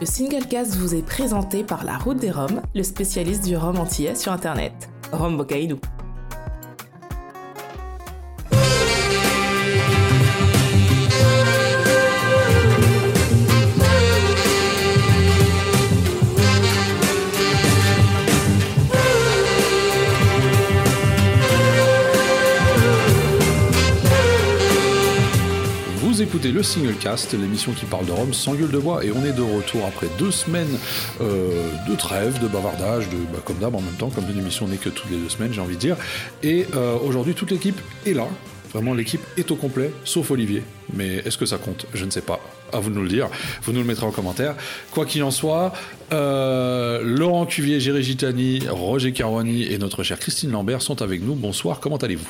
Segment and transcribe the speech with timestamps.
[0.00, 4.14] Le Singlecast vous est présenté par La Route des Roms, le spécialiste du rhum antillais
[4.14, 4.88] sur Internet.
[5.12, 5.78] Rome Bocaïdou.
[26.50, 29.32] Écoutez le Singlecast, l'émission qui parle de Rome sans gueule de bois, et on est
[29.32, 30.78] de retour après deux semaines
[31.20, 34.66] euh, de trêve, de bavardage, de, bah, comme d'hab en même temps, comme une émission
[34.66, 35.96] n'est que toutes les deux semaines, j'ai envie de dire.
[36.42, 38.26] Et euh, aujourd'hui, toute l'équipe est là.
[38.72, 40.62] Vraiment, l'équipe est au complet, sauf Olivier.
[40.92, 41.86] Mais est-ce que ça compte?
[41.94, 42.40] Je ne sais pas.
[42.72, 43.28] À vous de nous le dire.
[43.62, 44.54] Vous nous le mettrez en commentaire.
[44.92, 45.72] Quoi qu'il en soit,
[46.12, 51.34] euh, Laurent Cuvier, Géry Gitani, Roger Caruani et notre chère Christine Lambert sont avec nous.
[51.34, 52.28] Bonsoir, comment allez-vous?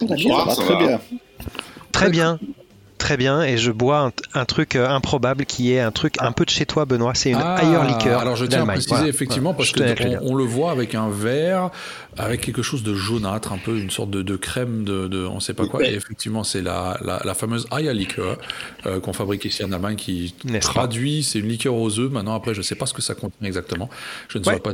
[0.00, 1.00] Bonsoir, très bien.
[1.92, 2.38] Très bien.
[3.10, 6.44] Très bien, et je bois un, truc euh, improbable qui est un truc un peu
[6.44, 7.10] de chez toi, Benoît.
[7.16, 8.20] C'est une ah, ailleurs liqueur.
[8.20, 9.82] Alors je tiens à préciser effectivement parce qu'on
[10.22, 11.70] on le voit avec un verre,
[12.16, 15.54] avec quelque chose de jaunâtre, un peu une sorte de, crème de, de, on sait
[15.54, 15.84] pas quoi.
[15.84, 18.38] Et effectivement, c'est la, la, fameuse Aya liqueur
[18.86, 22.12] euh, qu'on fabrique ici en Allemagne qui traduit, c'est une liqueur aux œufs.
[22.12, 23.90] Maintenant, après, je sais pas ce que ça contient exactement.
[24.28, 24.70] Je ne saurais pas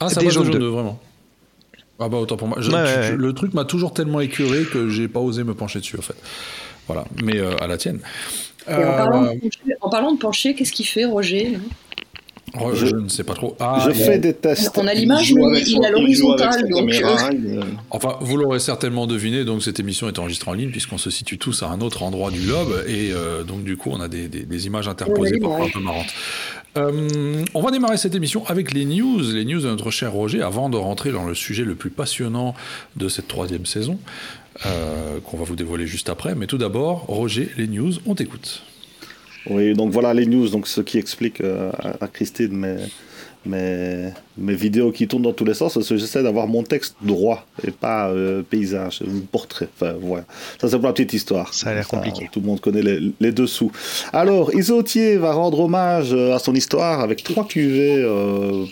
[0.00, 1.00] Ah, ça va jaune vraiment.
[2.00, 2.58] Ah bah autant pour moi.
[2.60, 6.16] le truc m'a toujours tellement écuré que j'ai pas osé me pencher dessus en fait.
[6.86, 8.00] Voilà, mais euh, à la tienne.
[8.66, 11.58] en, parlant de pencher, qu'est-ce qu'il fait Roger
[12.58, 13.54] oh, je, ne sais pas trop.
[13.60, 14.72] Ah, je fais des tests.
[14.78, 16.64] On a l'image, mais il, a l'horizontale.
[16.72, 21.10] Euh, enfin, vous l'aurez certainement deviné, donc cette émission est enregistrée en ligne puisqu'on se
[21.10, 24.08] situe tous à un autre endroit du lobe et euh, donc du coup on a
[24.08, 26.14] des, des, images interposées parfois un peu marrantes.
[26.78, 30.42] Euh, on va démarrer cette émission avec les news, les news de notre cher Roger,
[30.42, 32.54] avant de rentrer dans le sujet le plus passionnant
[32.96, 33.98] de cette troisième saison,
[34.66, 36.34] euh, qu'on va vous dévoiler juste après.
[36.34, 38.62] Mais tout d'abord, Roger, les news, on t'écoute.
[39.48, 42.78] Oui, donc voilà les news, donc ce qui explique euh, à Christine,
[43.46, 46.96] mes, mes vidéos qui tournent dans tous les sens, parce que j'essaie d'avoir mon texte
[47.02, 49.02] droit et pas euh, paysage,
[49.32, 49.68] portrait.
[49.74, 50.24] Enfin, voilà.
[50.60, 51.54] Ça, c'est pour la petite histoire.
[51.54, 52.28] Ça a l'air compliqué.
[52.30, 53.72] Tout le monde connaît les, les dessous.
[54.12, 58.64] Alors, Isotier va rendre hommage euh, à son histoire avec trois cuvées euh,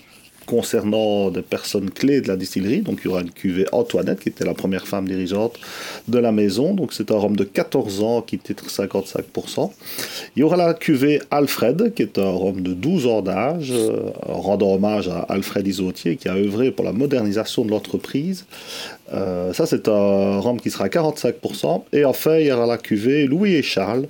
[0.47, 2.81] concernant des personnes clés de la distillerie.
[2.81, 5.59] Donc il y aura une cuvée Antoinette, qui était la première femme dirigeante
[6.09, 6.73] de la maison.
[6.75, 9.71] Donc c'est un rhum de 14 ans qui titre 55%.
[10.37, 14.11] Il y aura la cuvée Alfred, qui est un rhum de 12 ans d'âge, euh,
[14.23, 18.47] rendant hommage à Alfred Isotier, qui a œuvré pour la modernisation de l'entreprise.
[19.13, 21.85] Euh, ça, c'est un rhum qui sera à 45%.
[21.93, 24.07] Et enfin, il y aura la cuvée Louis et Charles,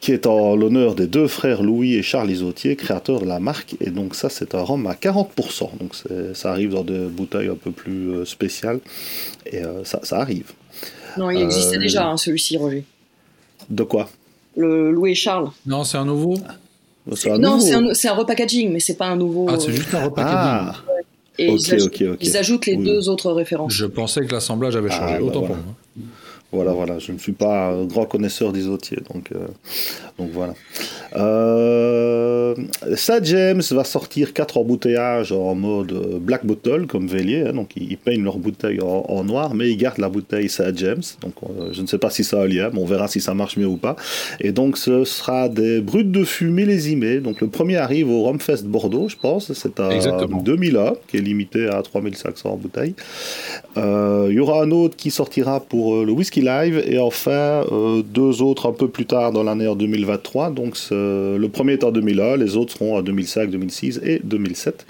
[0.00, 3.76] qui est en l'honneur des deux frères Louis et Charles Isotier, créateurs de la marque.
[3.80, 5.78] Et donc ça, c'est un rhum à 40%.
[5.78, 5.94] Donc
[6.34, 8.80] ça arrive dans des bouteilles un peu plus euh, spéciales.
[9.46, 10.52] Et euh, ça, ça, arrive.
[11.16, 12.84] Non, il existait euh, déjà, hein, celui-ci, Roger.
[13.70, 14.08] De quoi?
[14.56, 15.50] Le Louis et Charles.
[15.66, 16.34] Non, c'est un nouveau?
[17.06, 19.46] Non, c'est un, repackaging, mais c'est pas un nouveau...
[19.48, 20.38] Ah, c'est juste un repackaging.
[20.38, 20.74] Ah.
[21.40, 23.72] Et ils, ajoutent, les deux autres références.
[23.72, 25.74] Je pensais que l'assemblage avait changé, ah, bah autant pour moi.
[26.50, 29.48] Voilà, voilà, je ne suis pas un grand connaisseur d'isotier, donc, euh,
[30.18, 30.54] donc voilà.
[31.14, 32.54] Euh,
[32.96, 35.92] ça, James va sortir quatre embouteillages en mode
[36.22, 39.98] black bottle, comme Vélier, hein, donc ils, peignent leur bouteille en, noir, mais ils gardent
[39.98, 42.80] la bouteille ça, James, donc euh, je ne sais pas si ça a lien, mais
[42.80, 43.96] on verra si ça marche mieux ou pas.
[44.40, 48.64] Et donc ce sera des brutes de fût millésimées, donc le premier arrive au Rumfest
[48.64, 49.90] Bordeaux, je pense, c'est un
[50.42, 52.94] 2001, qui est limité à 3500 bouteilles.
[53.76, 58.42] Il y aura un autre qui sortira pour le whisky Live et enfin euh, deux
[58.42, 60.50] autres un peu plus tard dans l'année en 2023.
[60.50, 64.86] Donc le premier est en 2001, les autres seront en 2005, 2006 et 2007.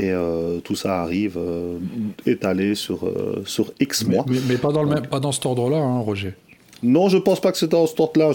[0.00, 1.78] Et euh, tout ça arrive euh,
[2.24, 3.00] étalé sur,
[3.44, 4.24] sur X mois.
[4.48, 6.34] Mais, pas, dans le même, pas dans cet ordre-là, hein, Roger
[6.80, 8.30] non, je pense pas que c'était en ce là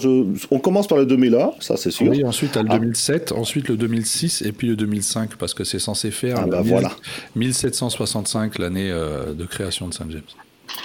[0.52, 2.10] On commence par le 2001, ça c'est sûr.
[2.10, 3.40] Oui, ensuite le 2007, ah.
[3.40, 6.92] ensuite le 2006 et puis le 2005 parce que c'est censé faire ah bah voilà.
[7.38, 10.24] 1765 l'année de création de Saint James.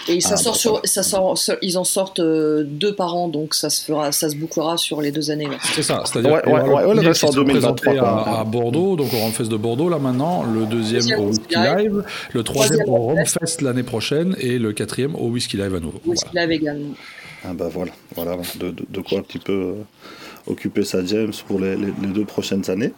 [0.08, 3.54] Et ça ah, sort sur, ça sort, ils en sortent euh, deux par an, donc
[3.54, 5.48] ça se fera, ça se bouclera sur les deux années.
[5.74, 9.18] C'est ça, c'est-à-dire ouais, ouais, ouais, le reste en 2023 à, à, Bordeaux, donc au
[9.18, 13.82] Romfest de Bordeaux là maintenant, le deuxième, au Whisky Live, le troisième, au Romfest l'année
[13.82, 16.00] prochaine et le quatrième au Whisky Live à nouveau.
[16.06, 16.94] Whisky Live également.
[17.44, 19.74] Ah bah voilà, voilà, de, de, de quoi un petit peu euh,
[20.48, 22.92] occuper sa James pour les, deux prochaines années.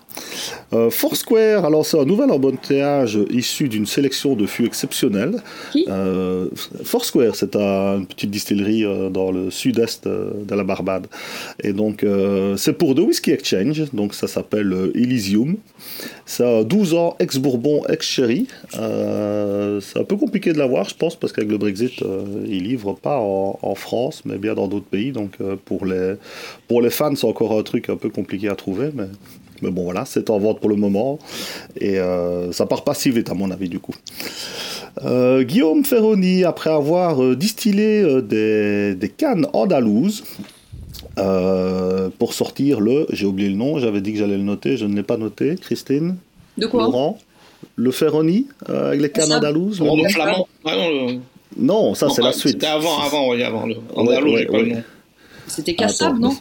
[0.72, 5.42] Euh, Foursquare a lancé un nouvel embouteillage issu d'une sélection de fûts exceptionnels.
[5.88, 6.48] Euh,
[6.84, 11.06] Foursquare, c'est une petite distillerie euh, dans le sud-est de la Barbade.
[11.62, 12.04] Et donc,
[12.56, 15.56] c'est pour The Whiskey Exchange, donc ça s'appelle Elysium.
[16.26, 18.46] Ça a 12 ans, ex-Bourbon, ex-Sherry.
[18.72, 22.04] c'est un peu compliqué de l'avoir, je pense, parce qu'avec le Brexit,
[22.46, 25.12] il livre pas en, France, mais bien dans d'autres pays.
[25.12, 25.32] Donc,
[25.64, 26.14] pour, les,
[26.68, 29.04] pour les fans, c'est encore encore un truc un peu compliqué à trouver, mais,
[29.62, 31.18] mais bon voilà, c'est en vente pour le moment
[31.76, 33.94] et euh, ça part pas si vite à mon avis du coup.
[35.04, 40.24] Euh, Guillaume Ferroni, après avoir euh, distillé euh, des, des cannes andalouses,
[41.18, 44.84] euh, pour sortir le, j'ai oublié le nom, j'avais dit que j'allais le noter, je
[44.86, 46.16] ne l'ai pas noté, Christine?
[46.58, 46.84] De quoi?
[46.84, 47.18] Laurent?
[47.76, 49.36] Le Ferroni, euh, avec les cannes Ça.
[49.38, 50.46] andalouses le flamand.
[50.64, 51.18] Ah non, le-
[51.56, 52.52] Non, ça c'est la suite.
[52.54, 53.66] C'était avant, avant, oui, avant.
[53.66, 53.76] Le...
[53.94, 54.82] Andalou, ouais, ouais.
[55.46, 56.34] C'était Attends, non?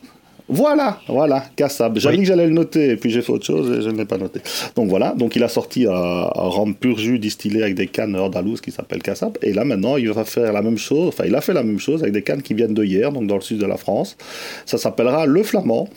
[0.51, 1.99] Voilà, voilà, Kassab.
[1.99, 2.19] J'avais Oui.
[2.21, 4.05] dit que j'allais le noter, et puis j'ai fait autre chose et je ne l'ai
[4.05, 4.41] pas noté.
[4.75, 8.15] Donc voilà, donc il a sorti un, un rhum pur jus distillé avec des cannes
[8.15, 9.37] andalouse qui s'appelle Kassab.
[9.43, 11.79] Et là maintenant, il va faire la même chose, enfin il a fait la même
[11.79, 14.17] chose avec des cannes qui viennent de hier, donc dans le sud de la France.
[14.65, 15.87] Ça s'appellera Le Flamand.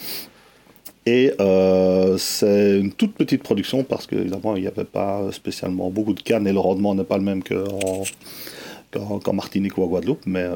[1.06, 6.12] Et euh, c'est une toute petite production parce qu'évidemment, il n'y avait pas spécialement beaucoup
[6.14, 10.20] de cannes et le rendement n'est pas le même qu'en Martinique ou en Guadeloupe.
[10.26, 10.54] Mais euh,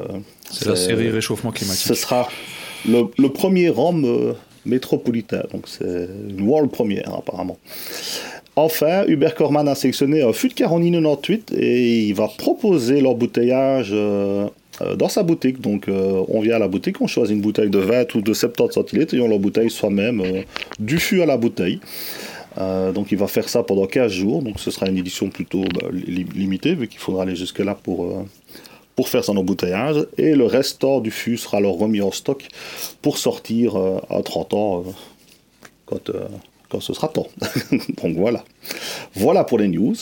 [0.49, 1.85] C'est la série réchauffement climatique.
[1.87, 2.29] ce sera
[2.87, 4.33] le, premier rhum euh,
[4.65, 7.57] métropolitain, donc c'est une world première apparemment.
[8.55, 13.89] Enfin, Hubert Corman a sélectionné un fût de Caroline 98 et il va proposer l'embouteillage
[13.93, 14.47] euh,
[14.81, 15.61] euh, dans sa boutique.
[15.61, 18.33] Donc euh, on vient à la boutique, on choisit une bouteille de 20 ou de
[18.33, 20.23] 70 centilitres et on l'embouteille soi-même
[20.79, 21.79] du fût à la bouteille.
[22.95, 25.89] Donc il va faire ça pendant 15 jours, donc ce sera une édition plutôt bah,
[25.93, 28.25] li- limitée vu qu'il faudra aller jusque là pour,
[28.97, 30.05] pour faire son embouteillage.
[30.17, 32.49] Et le restant du fût sera alors remis en stock
[33.01, 34.91] pour sortir euh, à 30 ans euh,
[35.85, 36.27] quand, euh,
[36.69, 37.27] quand ce sera temps.
[38.03, 38.43] donc voilà.
[39.13, 39.95] Voilà pour les news.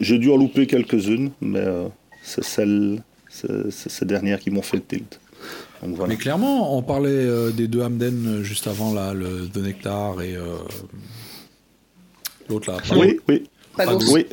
[0.00, 1.88] J'ai dû en louper quelques-unes, mais euh,
[2.22, 5.20] c'est celles, ces dernières qui m'ont fait le tilt.
[5.82, 6.12] Donc voilà.
[6.12, 10.34] Mais clairement, on parlait euh, des deux Hamden juste avant, là, le de Nectar et
[10.34, 10.56] euh,
[12.48, 12.78] l'autre là.
[12.86, 13.02] pardon.
[13.02, 13.44] Oui, oui.
[13.78, 14.26] Oui,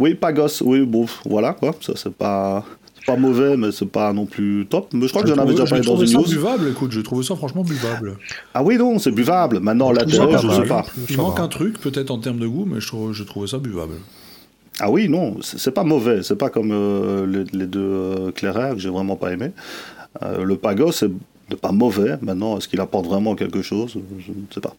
[0.00, 1.72] oui, Pagos, oui, bon, voilà quoi.
[1.80, 2.64] Ça, c'est pas,
[2.96, 4.88] c'est pas mauvais, mais c'est pas non plus top.
[4.92, 6.24] Mais je crois que j'en avais déjà parlé dans une ça news.
[6.24, 8.16] buvable, écoute, j'ai trouvé ça franchement buvable.
[8.54, 9.60] Ah oui, non, c'est buvable.
[9.60, 10.84] Maintenant, l'intérêt, pas je sais pas.
[11.08, 11.44] Il Ça manque va.
[11.44, 13.94] un truc, peut-être en termes de goût, mais je trouve, je trouvais ça buvable.
[14.80, 16.22] Ah oui, non, c'est pas mauvais.
[16.22, 19.50] C'est pas comme euh, les, les deux euh, clairets que j'ai vraiment pas aimé.
[20.22, 21.10] Euh, le Pagos, c'est
[21.50, 22.16] c'est pas mauvais.
[22.22, 23.94] Maintenant, est-ce qu'il apporte vraiment quelque chose?
[24.20, 24.74] Je ne sais pas.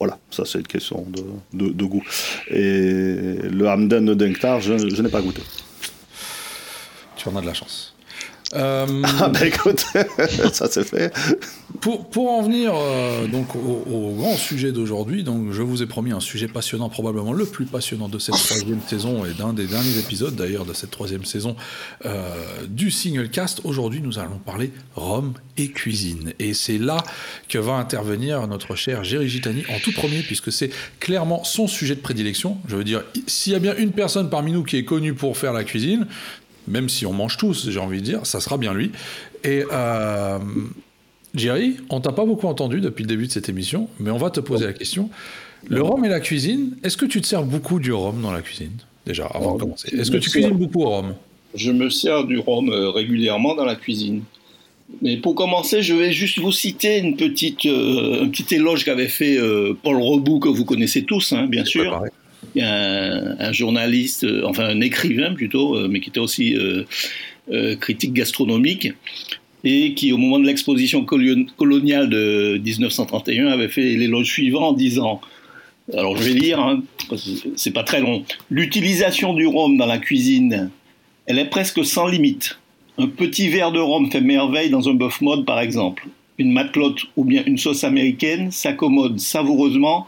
[0.00, 1.06] Voilà, ça c'est une question
[1.52, 2.02] de, goût.
[2.48, 5.42] Et le Hamden de Denktar, je n'ai pas goûté.
[7.16, 7.94] Tu en as de la chance.
[8.54, 9.84] Euh, Ah bah écoute,
[10.52, 11.12] ça c'est fait.
[11.80, 15.86] Pour, pour en venir euh, donc au, au grand sujet d'aujourd'hui, donc je vous ai
[15.86, 19.66] promis un sujet passionnant, probablement le plus passionnant de cette troisième saison et d'un des
[19.66, 21.54] derniers épisodes d'ailleurs de cette troisième saison
[22.04, 22.34] euh,
[22.68, 23.60] du single cast.
[23.64, 27.04] Aujourd'hui, nous allons parler Rome et cuisine, et c'est là
[27.48, 31.94] que va intervenir notre cher Géry Gitani en tout premier, puisque c'est clairement son sujet
[31.94, 32.58] de prédilection.
[32.68, 35.36] Je veux dire, s'il y a bien une personne parmi nous qui est connue pour
[35.36, 36.06] faire la cuisine,
[36.70, 38.92] même si on mange tous, j'ai envie de dire, ça sera bien lui.
[39.44, 40.38] Et euh,
[41.34, 44.30] Jerry, on t'a pas beaucoup entendu depuis le début de cette émission, mais on va
[44.30, 45.10] te poser la question.
[45.68, 48.40] Le rhum et la cuisine, est-ce que tu te sers beaucoup du rhum dans la
[48.40, 48.72] cuisine
[49.06, 49.94] Déjà, avant de commencer?
[49.94, 51.14] Est-ce que tu cuisines beaucoup au rhum?
[51.54, 54.22] Je me sers du rhum euh, régulièrement dans la cuisine.
[55.02, 59.08] Mais pour commencer, je vais juste vous citer une petite, euh, un petit éloge qu'avait
[59.08, 61.82] fait euh, Paul Rebout, que vous connaissez tous, hein, bien sûr.
[61.82, 62.10] Préparé.
[62.56, 68.88] Un, journaliste, euh, enfin un écrivain plutôt, euh, mais qui était aussi euh, critique gastronomique,
[69.62, 75.20] et qui, au moment de l'exposition coloniale de 1931, avait fait l'éloge suivant en disant
[75.96, 76.82] alors je vais lire, hein,
[77.56, 78.24] c'est pas très long.
[78.48, 80.70] L'utilisation du rhum dans la cuisine,
[81.26, 82.58] elle est presque sans limite.
[82.96, 86.06] Un petit verre de rhum fait merveille dans un bœuf mode, par exemple.
[86.38, 90.06] Une matelote ou bien une sauce américaine s'accommode savoureusement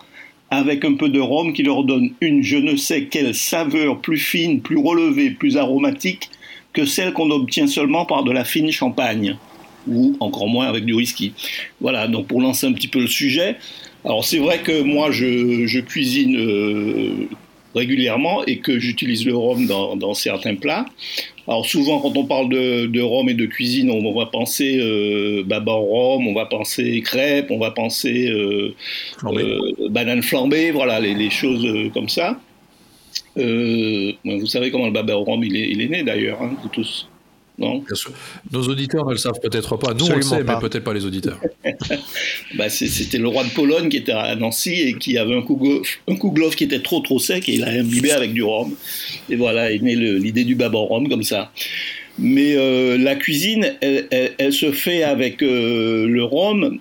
[0.52, 4.18] avec un peu de rhum qui leur donne une je ne sais quelle saveur plus
[4.18, 6.28] fine, plus relevée, plus aromatique
[6.74, 9.38] que celle qu'on obtient seulement par de la fine champagne
[9.88, 11.32] ou encore moins avec du whisky.
[11.80, 13.56] Voilà, donc pour lancer un petit peu le sujet.
[14.04, 17.28] Alors c'est vrai que moi je, cuisine euh,
[17.74, 20.84] régulièrement et que j'utilise le rhum dans certains plats.
[21.48, 25.42] Alors souvent quand on parle de, de rhum et de cuisine, on va penser euh,
[25.44, 28.74] baba au rhum, on va penser crêpes, on va penser euh,
[29.18, 29.42] Flambé.
[29.42, 32.40] euh, banane flambée, voilà les, les choses euh, comme ça.
[33.38, 36.54] Euh, vous savez comment le baba au rhum il est, il est né d'ailleurs, hein,
[36.62, 37.08] vous tous.
[37.58, 38.12] Non Bien sûr.
[38.50, 39.92] Nos auditeurs ne le savent peut-être pas.
[39.94, 40.54] Nous, on le sait, pas.
[40.60, 41.38] mais peut-être pas les auditeurs.
[42.54, 45.86] bah, C'était le roi de Pologne qui était à Nancy et qui avait un kouglof,
[46.08, 48.74] un kouglof qui était trop trop sec et il a imbibé avec du rhum.
[49.30, 51.52] Et voilà, est née l'idée du baba au rhum comme ça.
[52.18, 56.78] Mais euh, la cuisine, elle, elle- elle se fait avec euh, le rhum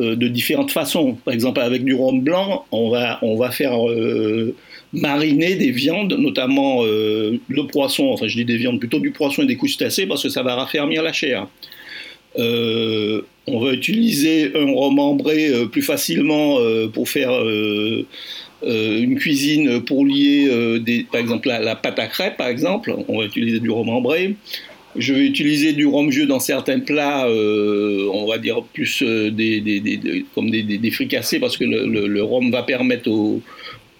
[0.00, 1.14] euh, de différentes façons.
[1.24, 4.54] Par exemple, avec du rhum blanc, on va, on va faire euh,
[4.92, 9.42] mariner des viandes, notamment euh, le poisson, enfin je dis des viandes, plutôt du poisson
[9.42, 11.46] et des crustacés parce que ça va raffermir la chair.
[12.38, 16.58] Euh, on va utiliser un rhum ambré euh, plus facilement
[16.92, 17.32] pour faire
[18.62, 20.48] une cuisine pour lier,
[21.10, 22.94] par exemple, la, pâte à crêpes, par exemple.
[23.08, 24.36] On va utiliser du rhum ambré.
[24.96, 30.50] Je vais utiliser du rhum vieux dans certains plats, on va dire plus des, comme
[30.50, 33.08] des, fricassés, parce que le, rhum va permettre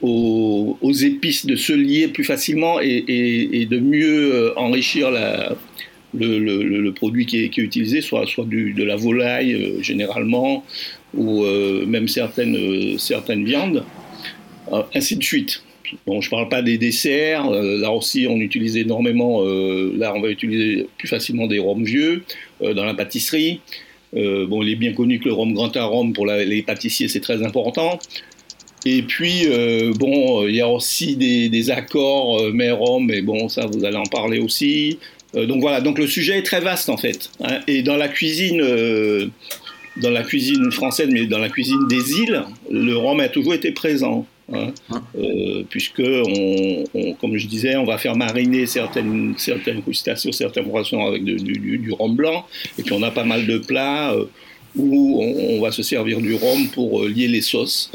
[0.01, 5.57] aux, épices de se lier plus facilement et de mieux enrichir la,
[6.15, 10.65] le, produit qui est, utilisé, soit, soit de la volaille euh, généralement,
[11.15, 13.85] ou euh, même certaines, euh, certaines viandes,
[14.95, 15.63] ainsi de suite.
[16.07, 20.29] Bon, je ne parle pas des desserts, là aussi on utilise énormément, là on va
[20.29, 22.25] utiliser plus facilement des rhums vieux
[22.61, 23.61] dans la pâtisserie.
[24.13, 27.43] bon, il est bien connu que le rhum grand arôme pour les pâtissiers c'est très
[27.43, 27.99] important.
[28.91, 29.47] Et puis,
[29.99, 34.05] bon, il y a aussi des, des accords mets-rhum, mais bon, ça vous allez en
[34.05, 34.99] parler aussi.
[35.35, 37.31] Euh, donc voilà, donc le sujet est très vaste en fait.
[37.45, 37.61] Hein.
[37.67, 39.27] et dans la cuisine, euh,
[39.97, 43.73] dans la cuisine française, mais dans la cuisine des îles, le rhum a toujours été
[43.73, 44.27] présent.
[44.51, 44.73] Hein,
[45.19, 51.05] euh, puisque, on, comme je disais, on va faire mariner certaines, certaines crustacés, certaines poissons
[51.05, 52.47] avec du, du, rhum blanc,
[52.79, 54.17] et puis on a pas mal de plats
[54.75, 57.93] où on, va se servir du rhum pour lier les sauces,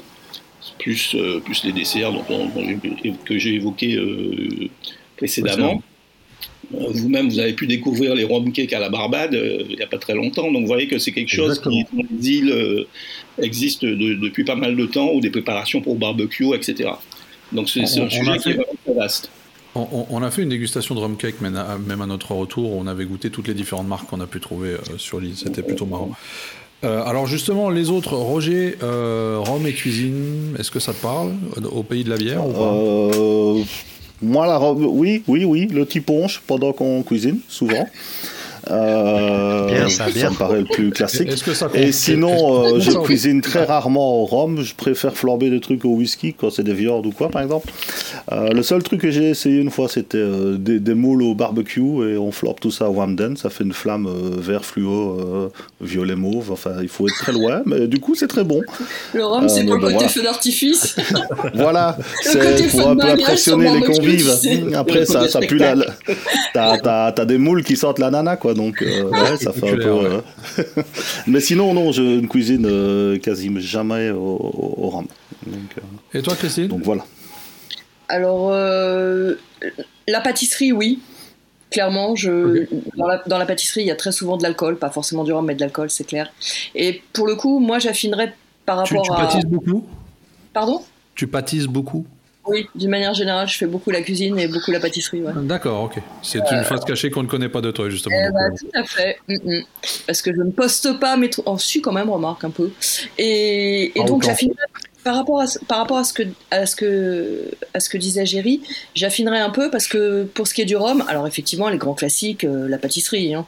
[0.83, 2.11] plus, plus les desserts
[3.25, 3.97] que j'ai évoqués
[5.17, 5.81] précédemment.
[6.71, 9.87] Vous-même, vous avez pu découvrir les rum cakes à la Barbade euh, il n'y a
[9.87, 10.51] pas très longtemps.
[10.51, 12.87] Donc, vous voyez que c'est quelque chose qui, dans les îles, euh,
[13.37, 16.89] existe depuis pas mal de temps, ou des préparations pour barbecue, etc.
[17.51, 19.29] Donc, c'est un sujet qui est vraiment très vaste.
[19.75, 22.73] On, a fait une dégustation de rum cake, même à, notre retour.
[22.73, 25.35] On avait goûté toutes les différentes marques qu'on a pu trouver euh, sur l'île.
[25.35, 26.11] C'était plutôt marrant.
[26.83, 31.31] Alors justement, les autres, Roger, rhum et cuisine, est-ce que ça te parle
[31.71, 32.73] au pays de la bière pas?
[34.21, 37.87] Moi, la robe, oui, oui, oui, le petit ponche pendant qu'on cuisine, souvent.
[38.71, 41.29] Euh, bien, ça, me paraît le plus classique.
[41.73, 44.61] Et sinon, euh, je cuisine très rarement au rhum.
[44.61, 47.69] Je préfère flamber des trucs au whisky quand c'est des viandes ou quoi, par exemple.
[48.31, 50.23] Euh, le seul truc que j'ai essayé une fois, c'était
[50.57, 53.35] des, moules au barbecue et on flambe tout ça au Wamden.
[53.35, 55.51] Ça fait une flamme vert fluo,
[55.81, 56.51] violet mauve.
[56.51, 58.61] Enfin, il faut être très loin, mais du coup, c'est très bon.
[59.13, 60.95] Le rhum, c'est pour le côté feu d'artifice.
[61.53, 64.31] voilà, c'est pour un peu impressionner les convives.
[64.75, 65.75] Après, ça, ça pue la.
[66.53, 69.85] T'as des moules qui sortent la nana, quoi donc euh, ça fait un peu.
[69.85, 70.21] Euh,
[71.27, 74.39] mais sinon, non, je ne cuisine euh, quasiment jamais au,
[74.77, 75.07] au rhum.
[76.13, 76.67] Et toi, Christine?
[76.67, 77.05] Donc voilà.
[78.09, 78.51] Alors,
[80.07, 80.99] la pâtisserie, oui.
[81.71, 82.67] Clairement, je,
[82.97, 85.55] dans, la, pâtisserie, il y a très souvent de l'alcool, pas forcément du rhum, mais
[85.55, 86.31] de l'alcool, c'est clair.
[86.75, 88.35] Et pour le coup, moi, j'affinerais
[88.67, 89.15] par rapport à.
[89.15, 89.83] Tu pâtisses beaucoup?
[90.53, 90.83] Pardon?
[91.15, 92.05] Tu pâtisses beaucoup?
[92.45, 95.21] Oui, d'une manière générale, je fais beaucoup la cuisine et beaucoup la pâtisserie.
[95.43, 96.01] D'accord, ok.
[96.21, 98.17] C'est une euh, phase cachée qu'on ne connaît pas de toi, justement.
[98.19, 99.17] Eh ben, tout à fait.
[99.29, 99.63] Mm, mm.
[100.05, 101.45] Parce que je ne poste pas mes trucs.
[101.47, 102.69] Oh, si, quand même, remarque un peu.
[103.17, 104.57] Et, donc, j'affinerai.
[105.05, 108.25] Par rapport, à, par rapport à, ce que, à, ce que, à ce que disait
[108.25, 108.61] Géry,
[108.95, 111.93] j'affinerai un peu parce que pour ce qui est du rhum, alors effectivement, les grands
[111.93, 113.33] classiques, euh, la pâtisserie.
[113.33, 113.45] Hein.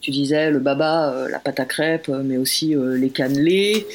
[0.00, 3.86] Tu disais le baba, euh, la pâte à crêpes, mais aussi les cannelés.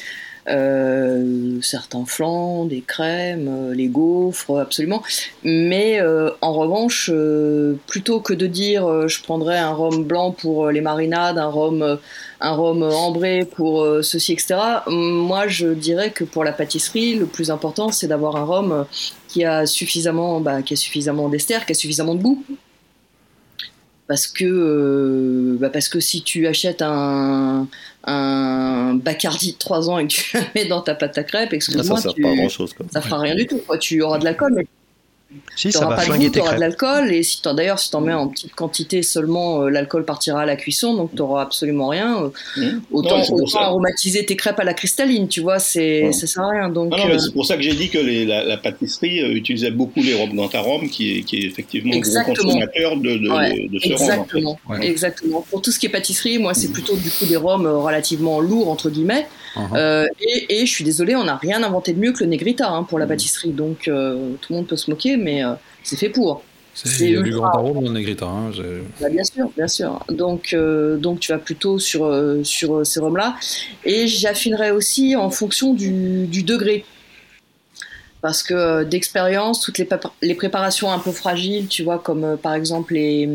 [0.48, 5.02] Euh, certains flancs, des crèmes, euh, les gaufres, absolument.
[5.44, 7.10] Mais euh, en revanche,
[7.86, 11.98] plutôt que de dire je prendrais un rhum blanc pour les marinades, un rhum,
[12.40, 17.50] un rhum ambré pour ceci, etc., moi je dirais que pour la pâtisserie, le plus
[17.50, 18.86] important c'est d'avoir un rhum
[19.28, 22.44] qui a suffisamment, bah, qui a suffisamment d'ester, qui a suffisamment de goût
[24.08, 27.68] parce que, euh, bah parce que si tu achètes un,
[28.04, 31.52] un Bacardi de 3 ans et que tu le mets dans ta pâte à crêpes,
[31.52, 32.10] excuse-moi, ça,
[32.90, 33.60] ça fera rien du tout.
[33.80, 34.66] Tu auras de l'alcool, mais
[35.56, 38.28] si, ça va pas flinguer tes de l'alcool et si d'ailleurs si t'en mets en
[38.28, 42.22] petite quantité seulement, euh, l'alcool partira à la cuisson, donc t'auras absolument rien.
[42.22, 42.80] Euh, mmh.
[42.92, 43.20] Autant,
[43.56, 46.68] aromatiser tes crêpes à la cristalline, tu vois, c'est ça sert à rien.
[46.70, 50.34] Donc euh, c'est pour ça que j'ai dit que la, pâtisserie utilisait beaucoup les robes
[50.34, 55.44] d'antarome, qui est, qui est effectivement un gros consommateur de, de, de ce exactement, Exactement.
[55.50, 58.70] Pour tout ce qui est pâtisserie, moi c'est plutôt du coup des rhums relativement lourds
[58.70, 59.26] entre guillemets.
[59.58, 60.06] Uh-huh.
[60.48, 62.98] et, je suis désolée, on n'a rien inventé de mieux que le Negrita hein, pour
[62.98, 63.08] la mmh.
[63.08, 66.42] pâtisserie, donc tout le monde peut se moquer mais euh, c'est fait pour.
[66.84, 68.26] A du grand arôme le Negrita.
[68.26, 68.52] Hein,
[69.00, 70.04] bah, bien sûr, bien sûr.
[70.10, 73.34] Donc, euh, donc tu vas plutôt sur, euh, sur ces rhums-là.
[73.84, 76.84] Et j'affinerai aussi en fonction du, du degré.
[78.20, 79.88] Parce que d'expérience, toutes les,
[80.22, 83.28] les, préparations un peu fragiles, tu vois, comme par exemple les,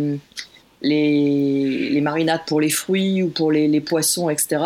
[0.83, 4.61] les, les, marinades pour les fruits ou pour les, les, poissons, etc.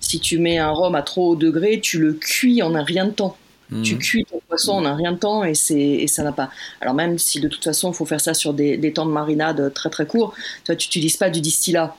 [0.00, 3.06] Si tu mets un rhum à trop haut degré, tu le cuis en un rien
[3.06, 3.36] de temps.
[3.84, 3.98] Tu mhm.
[4.00, 6.50] cuis ton poisson en un rien de temps et, et ça n'a pas.
[6.80, 9.72] Alors même si de toute façon il faut faire ça sur des, temps de marinade
[9.72, 10.34] très très courts,
[10.64, 11.94] toi tu n'utilises pas du distillat,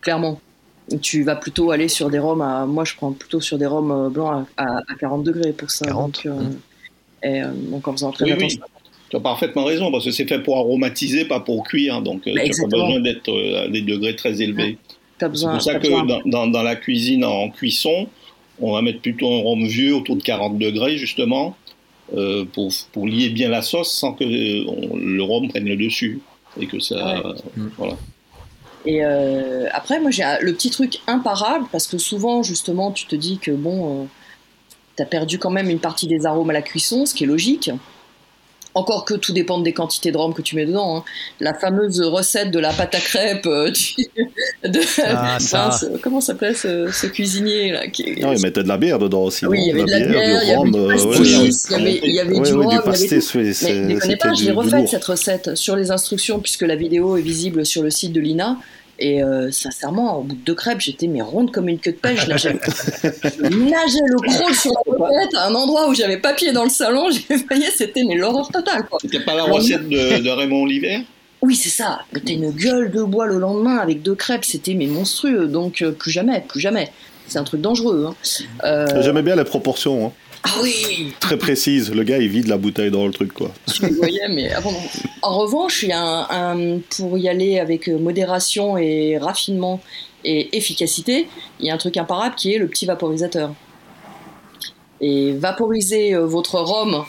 [0.00, 0.40] clairement.
[1.02, 2.64] tu vas plutôt aller sur des rhums à.
[2.66, 5.84] Moi, je prends plutôt sur des rhums blancs à, 40 degrés pour ça.
[5.86, 6.28] 40.
[6.28, 6.36] Donc,
[7.24, 8.60] et, donc en faisant très oui, attention.
[8.62, 8.73] Oui.
[9.10, 12.02] Tu as parfaitement raison, parce que c'est fait pour aromatiser, pas pour cuire.
[12.02, 13.30] Donc, tu n'as pas besoin d'être
[13.64, 14.78] à des degrés très élevés.
[15.20, 18.08] C'est pour ça que dans, dans, la cuisine en cuisson,
[18.60, 21.56] on va mettre plutôt un rhum vieux autour de 40 degrés, justement,
[22.14, 26.20] euh, pour, pour, lier bien la sauce sans que le rhum prenne le dessus.
[26.60, 27.22] Et que ça.
[27.78, 27.96] Voilà.
[28.86, 33.16] Et euh, après, moi, j'ai le petit truc imparable, parce que souvent, justement, tu te
[33.16, 34.06] dis que, bon, euh,
[34.96, 37.26] tu as perdu quand même une partie des arômes à la cuisson, ce qui est
[37.26, 37.70] logique.
[38.74, 40.96] Encore que tout dépend des quantités de rhum que tu mets dedans.
[40.96, 41.04] Hein.
[41.40, 43.70] La fameuse recette de la pâte à crêpes euh,
[44.64, 45.38] de, ah,
[46.02, 48.20] comment s'appelait ce, ce, cuisinier là qui...
[48.20, 49.46] Non, il mettait de la bière dedans aussi.
[49.46, 52.40] Oui, il y avait de la bière, il y avait du pastis, il y avait,
[52.40, 52.66] du rhum,
[53.86, 57.22] Mais déconnez pas, je l'ai refaite cette recette sur les instructions puisque la vidéo est
[57.22, 58.58] visible sur le site de l'INA.
[58.98, 61.96] Et euh, sincèrement, au bout de deux crêpes, j'étais mais ronde comme une queue de
[61.96, 62.20] pêche.
[62.26, 66.70] je nageais le crawl sur la tête à un endroit où j'avais papier dans le
[66.70, 67.08] salon.
[67.10, 68.84] J'ai voyez, c'était mais l'horreur totale.
[69.00, 71.00] C'était pas la recette de, Raymond Oliver
[71.42, 72.00] Oui, c'est ça.
[72.12, 74.44] C'était une gueule de bois le lendemain avec deux crêpes.
[74.44, 75.48] C'était mais monstrueux.
[75.48, 76.92] Donc euh, plus jamais, plus jamais.
[77.26, 78.06] C'est un truc dangereux.
[78.10, 78.14] Hein.
[78.64, 79.02] Euh...
[79.02, 80.06] J'aimais bien les proportions.
[80.06, 80.12] Hein.
[80.46, 83.50] Ah oui Très précise, le gars il vide la bouteille dans le truc quoi.
[83.66, 84.50] Je le voyais, mais
[85.22, 89.80] en revanche, il y a un, pour y aller avec modération et raffinement
[90.22, 91.28] et efficacité,
[91.60, 93.54] il y a un truc imparable qui est le petit vaporisateur.
[95.00, 97.04] Et vaporiser euh, votre rhum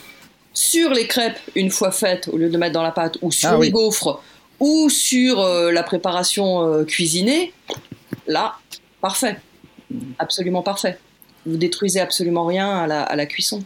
[0.53, 3.31] sur les crêpes une fois faites au lieu de le mettre dans la pâte ou
[3.31, 4.21] sur ah les gaufres
[4.59, 7.53] ou sur euh, la préparation euh, cuisinée,
[8.27, 8.55] là,
[9.01, 9.37] parfait.
[10.19, 10.97] Absolument parfait
[11.45, 13.63] vous détruisez absolument rien à la, à la cuisson.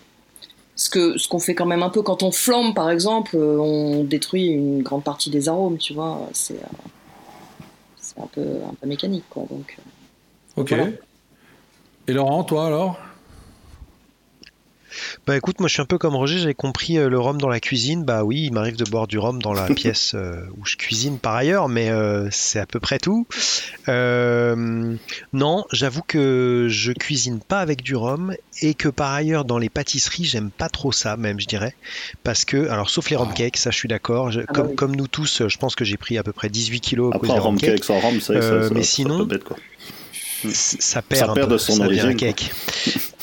[0.75, 3.57] Ce qu'on ce qu'on fait quand même un peu quand on flambe, par exemple, euh,
[3.59, 6.29] on détruit une grande partie des arômes, tu vois.
[6.33, 9.43] C'est euh, un, peu, un peu mécanique, quoi.
[9.50, 9.77] Donc,
[10.57, 10.74] euh, ok.
[12.07, 12.98] Et Laurent, toi alors?
[15.27, 17.50] Bah écoute, moi je suis un peu comme Roger, j'avais compris euh, le rhum dans
[17.50, 18.03] la cuisine.
[18.03, 21.20] Bah oui, il m'arrive de boire du rhum dans la pièce euh, où je cuisine
[21.20, 23.27] par ailleurs, mais euh, c'est à peu près tout.
[23.87, 29.70] non, j'avoue que je cuisine pas avec du rhum et que par ailleurs dans les
[29.70, 31.75] pâtisseries, j'aime pas trop ça même, je dirais.
[32.24, 33.35] Parce que, alors sauf les rhum ah.
[33.35, 34.31] cakes, ça je suis d'accord.
[34.33, 36.79] Ah comme, bah comme nous tous, je pense que j'ai pris à peu près 18
[36.79, 39.57] kilos Après, rhum cake sans rhum, ça, ça, mais sinon, bête, quoi.
[40.51, 42.09] ça perd, un peu, de son ça origine.
[42.09, 42.51] Un cake.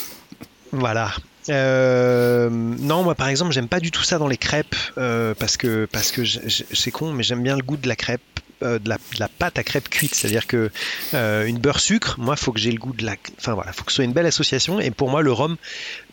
[0.72, 1.10] voilà.
[1.48, 5.56] Euh, non, moi par exemple, j'aime pas du tout ça dans les crêpes euh, parce
[5.56, 8.20] que parce que c'est con, mais j'aime bien le goût de la crêpe.
[8.62, 10.70] Euh, de, la, de, la, pâte à crêpe cuite, c'est-à-dire que
[11.12, 13.92] une beurre sucre, moi, faut que j'ai le goût de la, enfin voilà, faut que
[13.92, 14.80] ce soit une belle association.
[14.80, 15.58] Et pour moi, le rhum,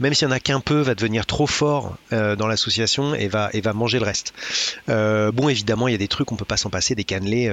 [0.02, 3.50] même s'il y en a qu'un peu, va devenir trop fort dans l'association et va
[3.54, 4.34] et va manger le reste.
[4.89, 7.50] bon, évidemment, il y a des trucs, on peut pas s'en passer, des cannelés.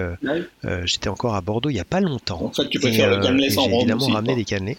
[0.83, 2.43] J'étais encore à Bordeaux il y a pas longtemps.
[2.43, 3.75] En fait, tu peux faire le cannelé sans rhum.
[3.75, 4.77] évidemment ramené des cannelés.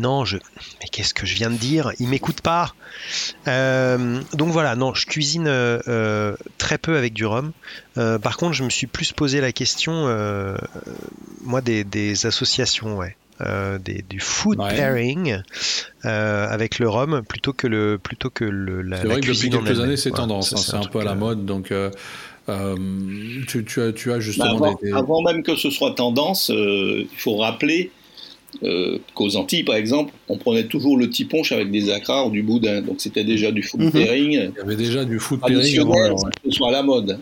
[0.00, 0.38] Non, je.
[0.80, 1.92] Mais qu'est-ce que je viens de dire?
[1.98, 2.74] Il m'écoute pas.
[3.46, 7.52] Euh, donc voilà, non, je cuisine euh, euh, très peu avec du rhum.
[7.94, 10.06] par contre, je me suis plus posé la question,
[11.42, 13.16] moi, des, associations, ouais.
[14.08, 15.42] du food pairing
[16.02, 19.80] avec le rhum plutôt que le plutôt que le la, c'est vrai que depuis quelques
[19.80, 21.72] années c'est tendance hein, c'est un, peu à la mode donc
[23.46, 27.90] tu, as, tu as justement bah, avant, même que ce soit tendance il faut rappeler
[28.62, 32.30] euh, qu'aux Antilles, par exemple, on prenait toujours le petit punch avec des acras ou
[32.30, 32.82] du boudin.
[32.82, 33.92] Donc c'était déjà du food mhm.
[33.92, 34.30] pairing.
[34.32, 36.16] Il y avait déjà du food pairing avant.
[36.44, 37.18] Ce soit à la mode.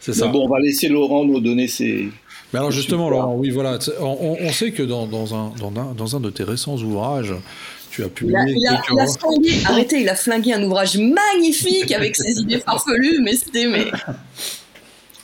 [0.00, 0.26] C'est ça.
[0.26, 2.08] bon, on va laisser Laurent nous donner ses.
[2.52, 6.16] Mais alors justement, Laurent, oui, voilà, on, sait que dans, dans, un, dans, un, dans
[6.16, 7.34] un de tes récents ouvrages,
[7.90, 8.38] tu as publié.
[8.48, 12.58] Il a, il a, flingué, arrêtez, il a flingué un ouvrage magnifique avec ses idées
[12.58, 13.66] farfelues, mais c'était.
[13.66, 13.86] Mais...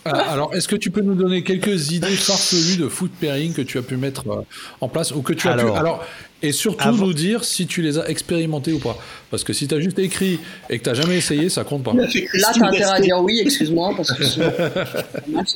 [0.07, 3.63] Euh, alors, est-ce que tu peux nous donner quelques idées farfelues de food pairing que
[3.63, 4.43] tu as pu mettre euh,
[4.81, 5.79] en place ou que tu as alors, pu...
[5.79, 6.05] alors
[6.43, 8.97] et surtout nous dire si tu les as expérimentés ou pas?
[9.31, 11.83] Parce que si tu as juste écrit et que tu n'as jamais essayé, ça compte
[11.83, 11.93] pas.
[11.93, 14.25] Là, tu as intérêt à dire oui, excuse-moi, parce que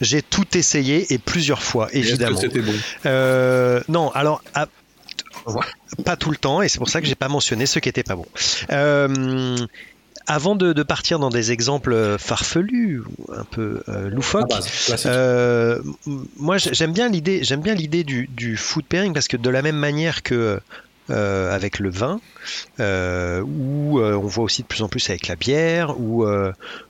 [0.00, 2.36] J'ai tout essayé et plusieurs fois, évidemment.
[2.36, 2.72] Est-ce que c'était bon?
[3.06, 4.42] Euh, Non, alors.
[6.04, 8.02] pas tout le temps, et c'est pour ça que j'ai pas mentionné ce qui était
[8.02, 8.26] pas bon.
[8.70, 9.56] Euh,
[10.26, 14.96] avant de, partir dans des exemples euh, farfelus ou un peu euh, loufoques, ah bah,
[15.06, 15.80] euh,
[16.36, 19.76] moi j'aime bien l'idée, j'aime bien l'idée du, food pairing parce que de la même
[19.76, 20.60] manière que
[21.08, 22.20] avec le vin,
[22.78, 26.24] ou on voit aussi de plus en plus avec la bière, ou,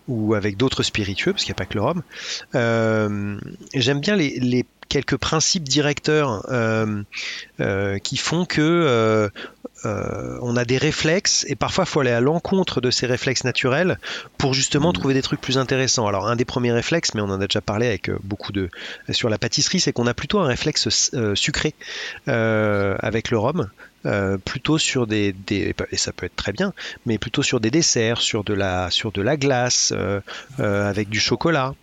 [0.06, 2.02] ou avec d'autres spiritueux, parce qu'il n'y a pas que le rhum.
[3.74, 6.46] J'aime bien les, quelques principes directeurs
[8.04, 9.28] qui font que
[9.84, 13.98] on a des réflexes et parfois il faut aller à l'encontre de ces réflexes naturels
[14.38, 14.94] pour justement mmh.
[14.94, 16.06] trouver des trucs plus intéressants.
[16.06, 18.68] Alors un des premiers réflexes, mais on en a déjà parlé avec beaucoup de
[19.10, 21.74] sur la pâtisserie, c'est qu'on a plutôt un réflexe sucré
[22.26, 23.68] avec le rhum.
[24.44, 26.72] plutôt sur des, et ça peut être très bien,
[27.06, 29.92] mais plutôt sur des desserts, sur de la, sur de la glace,
[30.58, 31.74] avec du chocolat.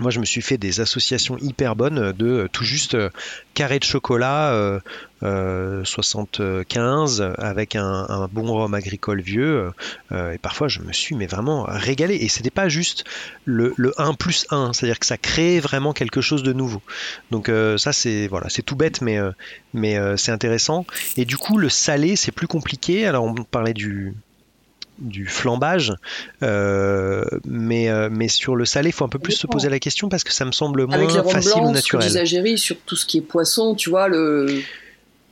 [0.00, 3.10] Moi, je me suis fait des associations hyper bonnes de euh, tout juste euh,
[3.52, 4.80] carré de chocolat
[5.20, 9.70] 75 euh, avec un, bon rhum agricole vieux.
[10.10, 12.16] et parfois, je me suis vraiment régalé.
[12.16, 13.04] Et c'était pas juste
[13.44, 16.82] le, 1 plus 1, c'est-à-dire que ça crée vraiment quelque chose de nouveau.
[17.30, 19.20] Donc ça, c'est voilà, c'est tout bête, mais
[20.16, 20.86] c'est intéressant.
[21.16, 23.06] Et du coup, le salé, c'est plus compliqué.
[23.06, 24.14] Alors, on parlait du
[25.02, 25.92] du flambage.
[26.42, 29.78] Euh, mais, euh, mais sur le salé, il faut un peu plus se poser la
[29.78, 32.06] question parce que ça me semble moins facile ou naturel.
[32.06, 34.62] exagéré sur tout ce qui est poisson, tu vois, le.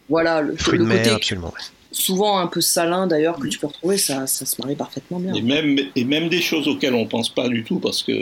[0.09, 1.55] Voilà, le, Fruit de mer, absolument.
[1.93, 5.35] Souvent un peu salin d'ailleurs que tu peux retrouver, ça, ça se marie parfaitement bien.
[5.35, 8.13] Et même, et même des choses auxquelles on pense pas du tout parce que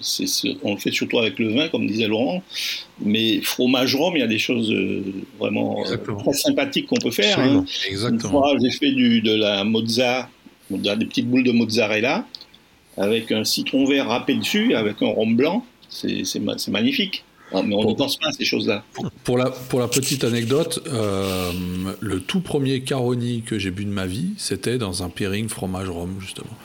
[0.00, 0.26] c'est,
[0.62, 2.42] on le fait surtout avec le vin, comme disait Laurent.
[3.00, 5.04] Mais fromage rhum, il y a des choses euh,
[5.38, 7.38] vraiment très sympathiques qu'on peut faire.
[7.38, 7.66] Hein.
[7.86, 8.44] Exactement.
[8.62, 10.28] j'ai fait du, de la mozza
[10.78, 12.26] des petites boules de mozzarella
[12.96, 15.64] avec un citron vert râpé dessus, avec un rhum blanc.
[15.88, 17.24] C'est magnifique.
[17.54, 18.82] Ah, mais on ne pense pas à ces choses-là.
[19.24, 21.52] Pour la, pour la petite anecdote, euh,
[22.00, 25.90] le tout premier Caroni que j'ai bu de ma vie, c'était dans un pairing fromage
[25.90, 26.56] rhum, justement.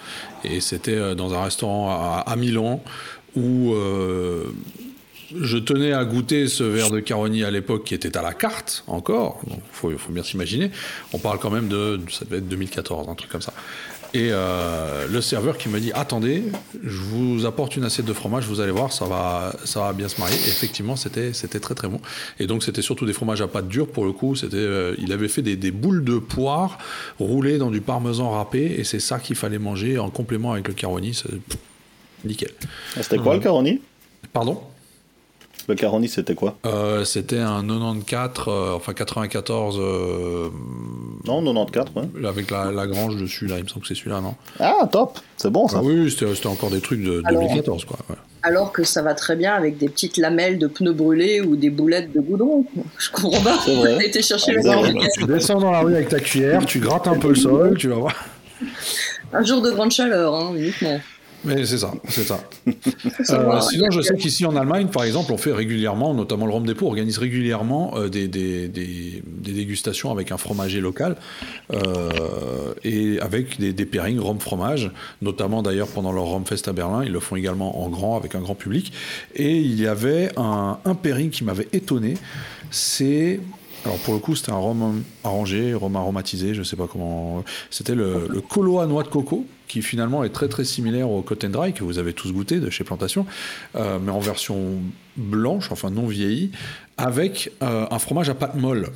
[0.46, 2.82] Et c'était euh, dans un restaurant à, Milan
[3.36, 4.46] où euh,
[5.36, 8.86] je tenais à goûter ce verre de Caroni à l'époque qui était à la carte
[8.88, 9.42] encore.
[9.46, 10.72] Il faut, faut, bien s'imaginer.
[11.12, 13.54] On parle quand même de, ça devait être 2014, un truc comme ça.
[14.14, 16.44] Et euh, le serveur qui me dit attendez,
[16.84, 20.08] je vous apporte une assiette de fromage, vous allez voir, ça va, ça va bien
[20.08, 20.36] se marier.
[20.36, 22.00] Et effectivement, c'était, c'était très très bon.
[22.40, 24.36] Et donc c'était surtout des fromages à pâte dure pour le coup.
[24.36, 26.78] C'était, euh, il avait fait des, des, boules de poire
[27.20, 30.74] roulées dans du parmesan râpé, et c'est ça qu'il fallait manger en complément avec le
[30.74, 31.14] caroni.
[31.14, 31.30] C'est
[32.26, 32.52] nickel.
[33.02, 33.82] C'était quoi le caroni?
[34.34, 34.62] Pardon?
[35.68, 36.58] Le Caroni, c'était quoi?
[36.66, 39.78] Euh, C'était un 94, euh, enfin 94.
[39.80, 40.50] Euh,
[41.28, 42.28] non, 94, ouais.
[42.28, 45.50] Avec la, grange dessus, là, il me semble que c'est celui-là, non Ah, top C'est
[45.50, 45.78] bon, ça.
[45.80, 47.98] Ah oui, c'était encore des trucs de 2014, quoi.
[48.44, 51.70] Alors que ça va très bien avec des petites lamelles de pneus brûlés ou des
[51.70, 52.66] boulettes de goudron.
[52.98, 53.60] Je comprends pas.
[53.66, 54.06] C'est vrai.
[54.06, 54.56] été chercher
[55.14, 57.90] Tu descends dans la rue avec ta cuillère, tu grattes un peu le sol, tu
[57.90, 58.16] vas voir.
[59.34, 61.00] Un jour de grande chaleur, hein, uniquement.
[61.48, 62.40] Mais c'est ça, c'est ça.
[63.30, 66.66] Euh, sinon, je sais qu'ici en Allemagne, par exemple, on fait régulièrement, notamment le Rhum
[66.66, 71.16] Dépôt organise régulièrement euh, des, des, des, dégustations avec un fromager local
[71.74, 76.74] euh, et avec des, des pairings rhum fromage, notamment d'ailleurs pendant leur Rhum Fest à
[76.74, 78.94] Berlin, ils le font également en grand avec un grand public.
[79.36, 82.16] Et il y avait un, un pairing qui m'avait étonné,
[82.72, 83.40] c'est
[83.88, 87.46] alors pour le coup, c'était un rhum arrangé, rhum aromatisé, je ne sais pas comment.
[87.70, 91.22] C'était le, le colo à noix de coco, qui finalement est très très similaire au
[91.22, 93.26] Cotton Dry que vous avez tous goûté de chez Plantation,
[93.78, 94.74] euh, mais en version
[95.16, 96.52] blanche, enfin non vieillie,
[96.98, 98.90] avec euh, un fromage à pâte molle.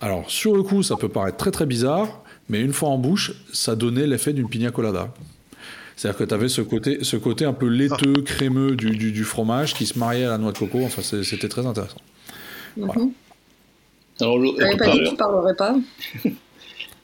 [0.00, 3.34] Alors sur le coup, ça peut paraître très très bizarre, mais une fois en bouche,
[3.52, 5.14] ça donnait l'effet d'une pina colada.
[5.94, 9.74] C'est-à-dire que tu avais ce côté, ce côté un peu laiteux, crémeux du, du, fromage
[9.74, 10.82] qui se mariait à la noix de coco.
[10.84, 12.00] Enfin, c'était très intéressant.
[12.76, 13.12] Mhm.
[14.20, 14.38] Alors,
[14.78, 15.74] pas dit tu parlerais pas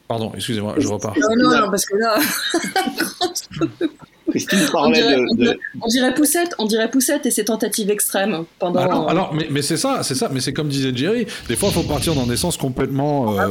[0.08, 1.14] Pardon, excusez-moi, je repars.
[1.18, 2.18] Non, non, non, parce que là.
[4.30, 8.44] Christine parlait on dirait, de, On dirait Poussette, on dirait Poussette et ses tentatives extrêmes
[8.58, 8.80] pendant.
[8.80, 11.26] Alors, alors mais, mais c'est ça, c'est ça, mais c'est comme disait Jerry.
[11.48, 13.48] Des fois, il faut partir dans des sens complètement euh,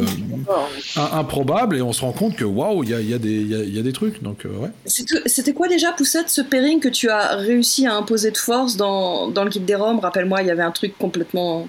[0.96, 3.80] ah, improbables et on se rend compte que waouh, il y a, y, a y
[3.80, 4.24] a, des trucs.
[4.24, 4.70] Donc, euh, ouais.
[4.86, 9.30] C'était quoi déjà, Poussette, ce pairing que tu as réussi à imposer de force dans,
[9.30, 10.00] dans le guide des Roms?
[10.00, 11.68] Rappelle-moi, il y avait un truc complètement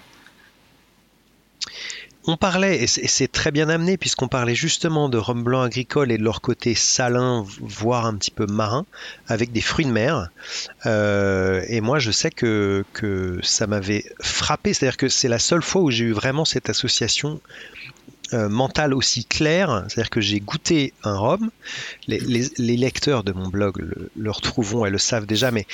[2.25, 6.19] on parlait, et c'est très bien amené, puisqu'on parlait justement de rhum blanc agricole et
[6.19, 8.87] de leur côté salin, voire un petit peu marin,
[9.27, 10.29] avec des fruits de mer.
[10.87, 12.85] Euh, et moi, je sais que,
[13.43, 17.41] ça m'avait frappé, c'est-à-dire que c'est la seule fois où j'ai eu vraiment cette association
[18.35, 21.51] euh, mentale aussi claire, c'est-à-dire que j'ai goûté un rhum,
[22.07, 23.85] les, lecteurs de mon blog
[24.17, 25.67] le, retrouveront et le savent déjà, mais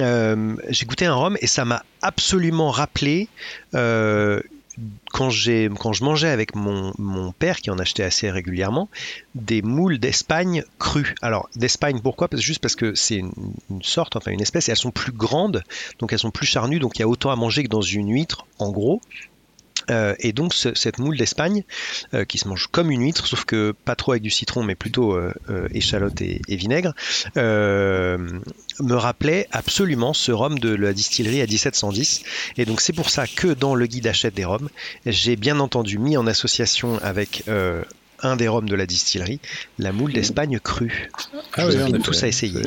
[0.00, 3.28] euh, j'ai goûté un rhum et ça m'a absolument rappelé
[5.14, 8.88] quand, je mangeais avec mon, père, qui en achetait assez régulièrement,
[9.36, 11.14] des moules d'Espagne crues.
[11.22, 12.28] Alors, d'Espagne, pourquoi?
[12.32, 15.62] Juste parce que c'est une, sorte, enfin une espèce, et elles sont plus grandes,
[16.00, 18.10] donc elles sont plus charnues, donc il y a autant à manger que dans une
[18.10, 19.00] huître, en gros.
[19.90, 21.64] Euh, et donc cette moule d'Espagne,
[22.14, 24.74] euh, qui se mange comme une huître, sauf que pas trop avec du citron, mais
[24.74, 25.32] plutôt euh,
[25.72, 26.94] échalote et, vinaigre,
[27.36, 32.22] me rappelait absolument ce rhum de la distillerie à 1710.
[32.56, 34.68] Et donc c'est pour ça que dans le guide achète des rhums,
[35.06, 37.44] j'ai bien entendu mis en association avec
[38.20, 39.40] un des rhums de la distillerie,
[39.78, 41.10] la moule d'Espagne crue.
[41.56, 42.60] Ah oui, on a tous à essayer.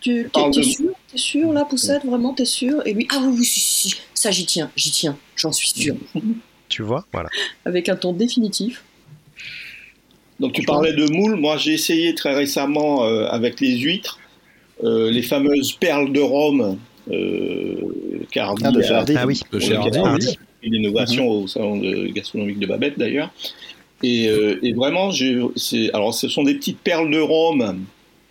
[0.00, 2.82] Tu es sûr T'es sûr là, Poussette Vraiment, t'es sûr?
[2.86, 5.96] Et lui, ah oui, oui, si, si, ça j'y tiens, j'y tiens, j'en suis sûr.
[6.70, 7.28] Tu vois, voilà.
[7.66, 8.82] Avec un ton définitif.
[10.40, 14.18] Donc tu parlais de moules, moi j'ai essayé très récemment euh, avec les huîtres,
[14.82, 16.78] euh, les fameuses perles de Rome,
[17.12, 17.76] euh,
[18.32, 18.82] car ah, de
[19.14, 20.38] Ah oui, de Chardy.
[20.62, 23.30] Une innovation au salon gastronomique de Babette d'ailleurs.
[24.02, 25.10] Et, et, vraiment,
[25.92, 27.84] alors ce sont des petites perles de Rome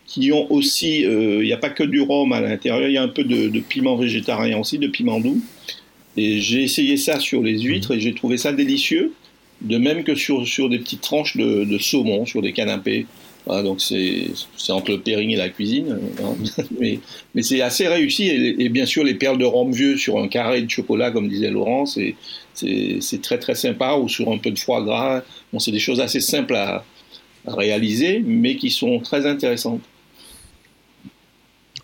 [0.05, 2.97] qui ont aussi, euh, il n'y a pas que du rhum à l'intérieur, il y
[2.97, 5.41] a un peu de, piment végétarien aussi, de piment doux.
[6.17, 9.13] Et j'ai essayé ça sur les huîtres et j'ai trouvé ça délicieux,
[9.61, 13.05] de même que sur, sur des petites tranches de, saumon, sur des canapés.
[13.47, 14.31] donc c'est
[14.69, 16.35] entre le pairing et la cuisine, hein.
[16.79, 16.99] mais,
[17.33, 18.27] mais c'est assez réussi.
[18.27, 21.49] Et, bien sûr, les perles de rhum vieux sur un carré de chocolat, comme disait
[21.49, 22.15] Laurent, c'est
[23.21, 25.23] très très sympa, ou sur un peu de foie gras.
[25.51, 26.85] Bon, c'est des choses assez simples à,
[27.47, 29.81] à réaliser, mais qui sont très intéressantes.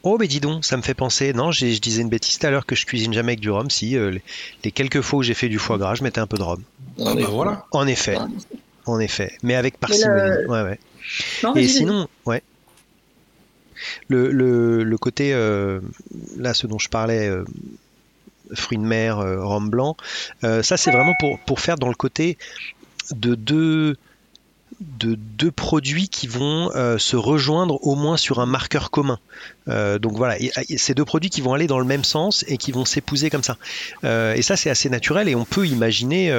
[0.04, 1.34] Oh, mais dis donc, ça me fait penser.
[1.34, 3.70] Non, je disais une bêtise tout à l'heure que je cuisine jamais avec du rhum.
[3.70, 4.18] Si, euh,
[4.64, 6.64] les, quelques fois où j'ai fait du foie gras, je mettais un peu de rhum.
[7.00, 7.66] Ah, bah voilà.
[7.72, 8.18] En effet.
[8.86, 9.34] En effet.
[9.44, 10.46] Mais avec parcimonie.
[10.48, 10.80] Ouais, ouais.
[11.56, 12.42] Et sinon, ouais.
[14.08, 14.32] Le,
[14.84, 15.80] le, côté, euh,
[16.38, 17.46] là, ce dont je parlais, euh,
[18.54, 19.98] fruits de mer, rhum blanc,
[20.42, 22.38] ça, c'est vraiment pour, pour faire dans le côté
[23.12, 23.98] de deux
[24.80, 29.20] de deux produits qui vont euh, se rejoindre au moins sur un marqueur commun.
[29.68, 30.38] Euh, donc voilà,
[30.78, 33.44] ces deux produits qui vont aller dans le même sens et qui vont s'épouser comme
[33.44, 33.58] ça.
[34.04, 36.34] Euh, et ça, c'est assez naturel et on peut imaginer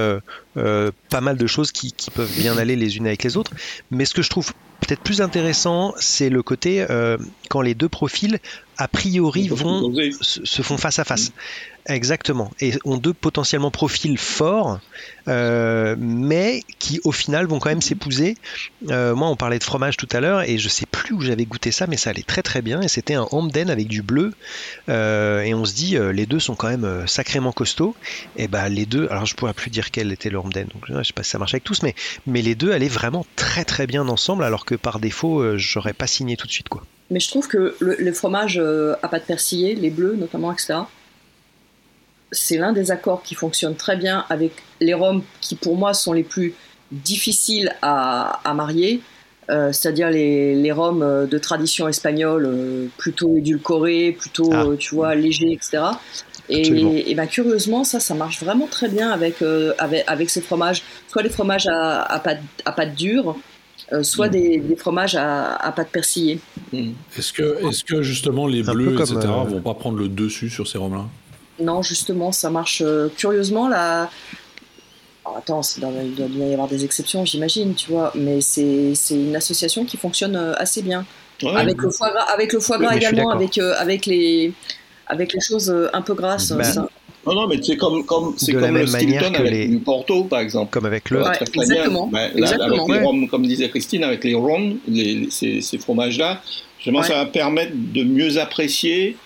[0.54, 3.52] pas mal de choses qui, peuvent bien aller les unes avec les autres.
[3.90, 6.86] Mais ce que je trouve peut-être plus intéressant, c'est le côté
[7.50, 8.38] quand les deux profils,
[8.80, 11.32] a priori, vont se, font face à face.
[11.86, 12.50] Exactement.
[12.60, 14.80] Et ont deux potentiellement profils forts,
[15.28, 18.38] euh, mais qui au final vont quand même s'épouser.
[18.88, 21.44] Euh, moi, on parlait de fromage tout à l'heure, et je sais plus où j'avais
[21.44, 22.80] goûté ça, mais ça allait très très bien.
[22.80, 24.32] Et c'était un Hamden avec du bleu.
[24.88, 27.94] Euh, et on se dit, les deux sont quand même sacrément costauds.
[28.36, 31.02] Et ben les deux, alors je pourrais plus dire quel était le Hamden, donc je
[31.02, 31.94] sais pas si ça marche avec tous, mais,
[32.26, 36.06] mais les deux allaient vraiment très très bien ensemble, alors que par défaut, j'aurais pas
[36.06, 36.82] signé tout de suite quoi.
[37.10, 38.62] Mais je trouve que le, le fromage
[39.02, 40.80] à pâte persillée, les bleus notamment, etc.,
[42.32, 46.12] c'est l'un des accords qui fonctionne très bien avec les rhums qui pour moi sont
[46.12, 46.54] les plus
[46.92, 49.00] difficiles à, marier,
[49.48, 54.66] euh, c'est-à-dire les, les rhums euh, de tradition espagnole, euh, plutôt édulcorés, plutôt, ah.
[54.78, 55.82] tu vois, légers, etc.
[56.48, 59.36] Et, et ben, curieusement, ça, ça marche vraiment très bien avec,
[59.78, 63.36] avec, avec, ces fromages, soit les fromages à, à, pâte, à pâte dure,
[64.02, 64.32] soit mm.
[64.32, 66.40] des, des, fromages à, à pâte persillée.
[66.72, 66.90] Mm.
[67.18, 70.78] Est-ce que, est que justement les bleus, etc., vont pas prendre le dessus sur ces
[70.78, 71.06] rhums-là?
[71.60, 73.68] Non, justement, ça marche euh, curieusement.
[73.68, 74.10] Là...
[75.36, 79.84] attends, il doit bien y avoir des exceptions, j'imagine, tu vois, mais c'est une association
[79.84, 81.04] qui fonctionne euh, assez bien.
[81.54, 84.52] avec, le foie gras, avec le foie gras également, avec, euh, avec, les,
[85.06, 86.52] avec les choses un peu grasses.
[86.52, 86.88] Ben,
[87.26, 89.78] non, non, mais c'est comme, comme, c'est comme le Stilton avec les...
[89.78, 90.70] Porto, par exemple.
[90.70, 91.22] Comme avec le.
[91.22, 92.06] Ouais, exactement.
[92.06, 92.86] Ben, exactement.
[92.88, 94.76] Avec les comme disait Christine, avec les ronds,
[95.30, 96.42] ces, ces fromages-là,
[96.84, 99.16] ça va permettre de mieux apprécier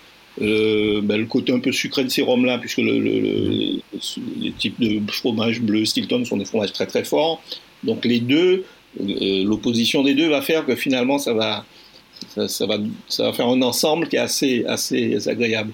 [0.41, 5.11] euh, ben, le côté un peu sucré de ces rhums-là, puisque le, les types de
[5.11, 7.41] fromage bleu Stilton sont des fromages très très forts.
[7.83, 8.65] Donc les deux,
[8.99, 11.65] euh, l'opposition des deux va faire que finalement ça va,
[12.47, 12.77] ça, va,
[13.07, 15.71] ça va faire un ensemble qui est assez, assez agréable.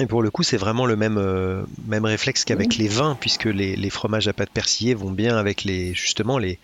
[0.00, 3.44] Et pour le coup, c'est vraiment le même, euh, même réflexe qu'avec les vins, puisque
[3.44, 6.58] les, les, fromages à pâte persillée vont bien avec les, justement les,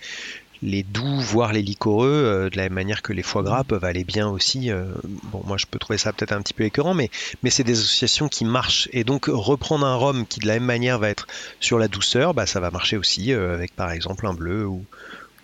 [0.62, 3.84] les doux, voire les liquoreux, euh, de la même manière que les foie gras peuvent
[3.84, 4.70] aller bien aussi.
[4.70, 4.86] Euh,
[5.24, 7.10] bon, moi je peux trouver ça peut-être un petit peu écœurant, mais,
[7.42, 8.88] mais c'est des associations qui marchent.
[8.94, 11.26] Et donc reprendre un rhum qui de la même manière va être
[11.60, 14.86] sur la douceur, bah, ça va marcher aussi avec par exemple un bleu ou,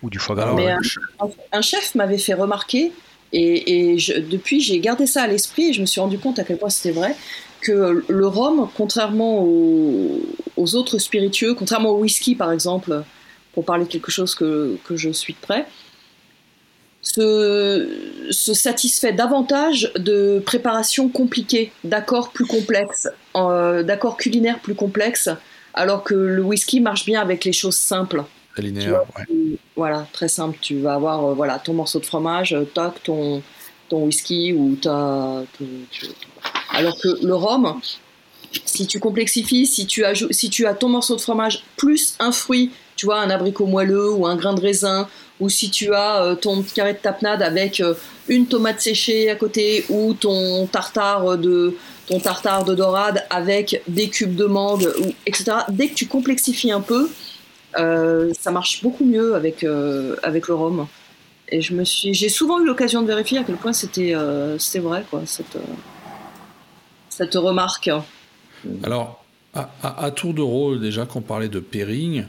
[0.01, 0.55] ou du foie gras.
[1.51, 2.91] un, chef m'avait fait remarquer,
[3.31, 3.97] et,
[4.29, 6.69] depuis j'ai gardé ça à l'esprit et je me suis rendu compte à quel point
[6.69, 7.15] c'était vrai,
[7.65, 10.21] que le rhum, contrairement aux,
[10.55, 13.03] aux autres spiritueux, contrairement au whisky par exemple,
[13.53, 15.65] pour parler de quelque chose que, que je suis de près,
[17.01, 17.87] se,
[18.31, 25.29] se, satisfait davantage de préparations compliquées, d'accords plus complexes, euh, d'accords culinaires plus complexes,
[25.73, 28.23] alors que le whisky marche bien avec les choses simples.
[28.57, 29.57] Linéaire, ouais.
[29.75, 30.57] voilà, très simple.
[30.61, 33.43] Tu vas avoir euh, voilà, ton morceau de fromage, euh, toc, ton,
[33.89, 35.43] ton whisky ou ta.
[36.75, 37.79] Alors que le rhum,
[38.65, 43.19] si tu complexifies, si tu, as, ton morceau de fromage plus un fruit, tu vois,
[43.19, 45.07] un abricot moelleux ou un grain de raisin,
[45.39, 47.93] ou si tu as euh, ton carré de tapenade avec euh,
[48.27, 51.75] une tomate séchée à côté, ou ton tartare de,
[52.07, 54.87] ton tartare de dorade avec des cubes de mangue,
[55.25, 55.57] etc.
[55.69, 57.09] Dès que tu complexifies un peu,
[57.77, 59.65] euh, ça marche beaucoup mieux avec,
[60.23, 60.87] avec le rhum.
[61.49, 64.15] Et j'ai souvent eu l'occasion de vérifier à quel point c'était,
[64.57, 65.57] c'était vrai, quoi, cette,
[67.15, 67.89] cette remarque.
[68.83, 69.23] Alors,
[69.53, 72.25] à, tour de rôle, déjà qu'on parlait de pairing,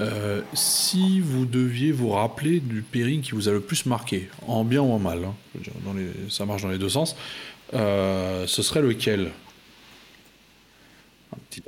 [0.00, 4.62] euh, si vous deviez vous rappeler du pairing qui vous a le plus marqué, en
[4.62, 5.34] bien ou en mal, hein,
[6.28, 7.16] ça marche dans les deux sens,
[7.74, 9.32] euh, ce serait lequel?
[11.32, 11.62] Un petit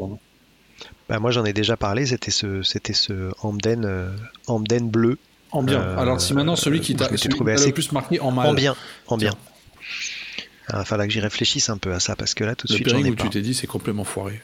[1.08, 5.18] bah moi j'en ai déjà parlé, c'était ce, c'était ce Amden, euh, bleu.
[5.50, 5.82] En bien.
[5.98, 8.46] Alors si maintenant celui qui t'a le plus marqué en mal.
[8.46, 8.76] En bien,
[9.08, 9.34] en bien.
[10.72, 12.72] Il va falloir que j'y réfléchisse un peu à ça parce que là tout de
[12.72, 14.40] suite j'en ai où tu t'es dit c'est complètement foiré.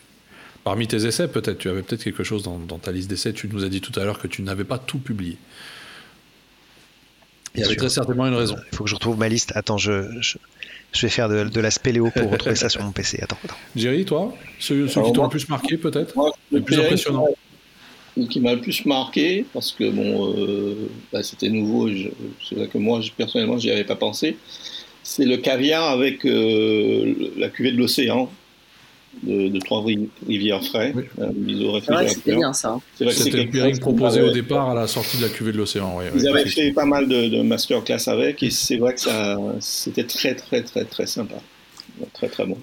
[0.64, 3.32] Parmi tes essais, peut-être, tu avais peut-être quelque chose dans, ta liste d'essais.
[3.32, 5.38] Tu nous as dit tout à l'heure que tu n'avais pas tout publié.
[7.54, 8.56] Il y avait très certainement une raison.
[8.70, 9.52] Il faut que je retrouve ma liste.
[9.54, 10.36] Attends, je, je,
[11.00, 13.18] vais faire de, la spéléo pour retrouver ça sur mon PC.
[13.22, 13.56] Attends, attends.
[13.76, 16.14] Jerry, toi Ceux, qui t'ont le plus marqué, peut-être
[16.52, 17.28] Le plus impressionnant
[18.26, 21.88] qui m'a le plus marqué, parce que bon, euh, bah, c'était nouveau,
[22.48, 24.36] c'est vrai que moi, personnellement, j'y avais pas pensé,
[25.08, 28.30] c'est le caviar avec euh, la cuvée de l'océan
[29.22, 30.92] de, Trois-Rivières frais.
[30.94, 31.04] Oui.
[31.18, 32.78] Euh, c'était bien ça.
[32.94, 35.98] C'était le pairing proposé au départ à la sortie de la cuvée de l'océan.
[36.14, 40.04] Ils avaient fait pas mal de, de masterclass avec et c'est vrai que ça, c'était
[40.04, 41.36] très très très très sympa.
[42.12, 42.58] Très très bon.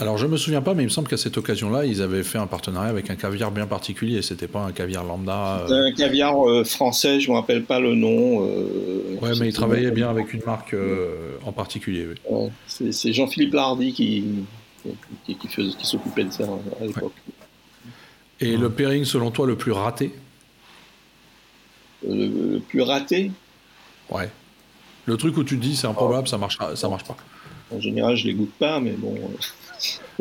[0.00, 2.38] Alors je me souviens pas, mais il me semble qu'à cette occasion-là, ils avaient fait
[2.38, 4.22] un partenariat avec un caviar bien particulier.
[4.22, 5.66] C'était pas un caviar lambda.
[5.68, 5.88] Euh.
[5.88, 8.46] un caviar euh, français, je me rappelle pas le nom.
[8.46, 10.76] Euh, ouais, mais il travaillait bien avec une marque
[11.44, 12.06] en particulier.
[12.68, 14.24] c'est Jean-Philippe Lardy qui,
[15.26, 16.44] qui, qui s'occupait de ça
[16.80, 17.14] à l'époque.
[18.40, 20.12] Et le pairing, selon toi, le plus raté?
[22.08, 23.32] Le, plus raté?
[24.10, 24.30] Ouais.
[25.06, 27.16] Le truc où tu te dis c'est improbable, ça marche, ça marche pas.
[27.74, 29.18] En général, je les goûte pas, mais bon.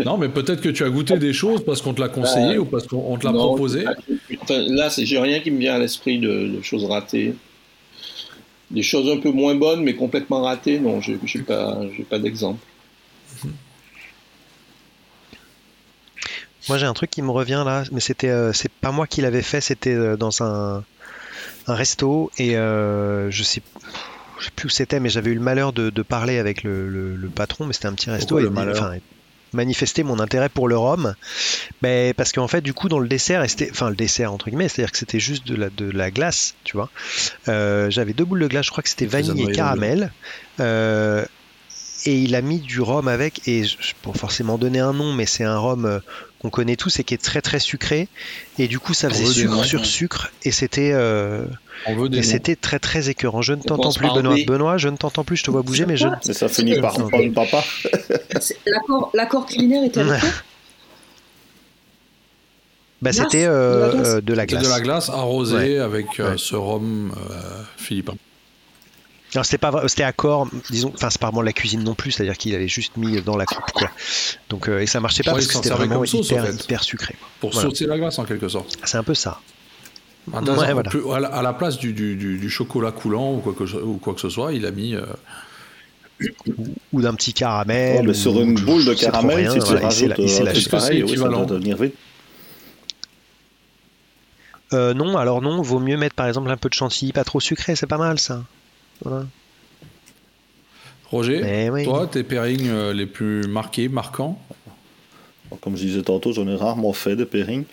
[0.06, 2.62] Non, mais peut-être que tu as goûté des choses parce qu'on te l'a conseillé bah,
[2.62, 3.86] ou parce qu'on te l'a proposé.
[4.50, 7.34] Là, j'ai rien qui me vient à l'esprit de, choses ratées.
[8.70, 12.60] Des choses un peu moins bonnes, mais complètement ratées, non, j'ai pas, pas d'exemple.
[16.70, 19.22] Moi, j'ai un truc qui me revient là, mais c'était, euh, c'est pas moi qui
[19.22, 20.84] l'avais fait, c'était euh, dans un,
[21.67, 23.62] un, resto et euh, je sais
[24.39, 27.65] je sais plus où c'était, mais j'avais eu le malheur de, parler avec le, patron,
[27.65, 28.38] mais c'était un petit resto.
[28.39, 28.50] et,
[29.58, 31.13] manifester mon intérêt pour le rhum,
[31.82, 34.91] mais parce qu'en fait, du coup, dans le dessert, enfin le dessert entre guillemets, c'est-à-dire
[34.91, 36.89] que c'était juste de la, de la glace, tu vois.
[37.50, 40.12] Euh, j'avais deux boules de glace, je crois que c'était vanille et caramel.
[40.60, 41.26] Euh,
[42.06, 43.63] et il a mis du rhum avec, et
[44.02, 46.00] pour forcément donner un nom, mais c'est un rhum euh,
[46.41, 48.08] qu'on connaît tous et qui est très très sucré.
[48.60, 51.45] Et du coup, ça faisait sucre sur sucre, et c'était euh,
[52.12, 53.41] et c'était très très écœurant.
[53.41, 54.36] Je ne t'entends plus, Benoît.
[54.45, 55.38] Benoît, je ne t'entends plus.
[55.38, 56.08] Je te vois bouger, mais je.
[56.28, 57.63] Mais ça finit par prendre papa.
[59.13, 60.30] L'accord culinaire était avec quoi
[63.00, 64.63] bah, c'était euh, de la glace.
[64.63, 67.13] De la glace arrosée avec ce rhum
[67.78, 68.15] philippin.
[69.38, 72.36] Non, c'était pas c'était accord, disons, enfin c'est pas vraiment la cuisine non plus, c'est-à-dire
[72.39, 73.91] qu'il avait juste mis dans la coupe quoi.
[74.50, 77.15] Donc euh, et ça marchait pas parce que c'était vraiment hyper, sucré.
[77.39, 78.76] Pour sauter la glace en quelque sorte.
[78.84, 79.39] C'est un peu ça.
[80.34, 80.41] à,
[81.43, 84.71] la, place du, chocolat coulant ou quoi, que, ou quoi que ce soit, il a
[84.71, 84.95] mis.
[84.95, 85.06] Euh,
[86.91, 88.08] ou, d'un petit caramel.
[88.08, 91.93] mais sur une boule de caramel, si tu rajoutes il euh, devenir vite.
[94.71, 97.76] non, alors non, vaut mieux mettre par exemple un peu de chantilly, pas trop sucré,
[97.76, 98.41] c'est pas mal ça.
[101.10, 104.38] Roger, eh toi, tes pairings euh, les plus marqués, marquants
[105.62, 107.64] Comme je disais tantôt, j'en ai rarement fait de pairings.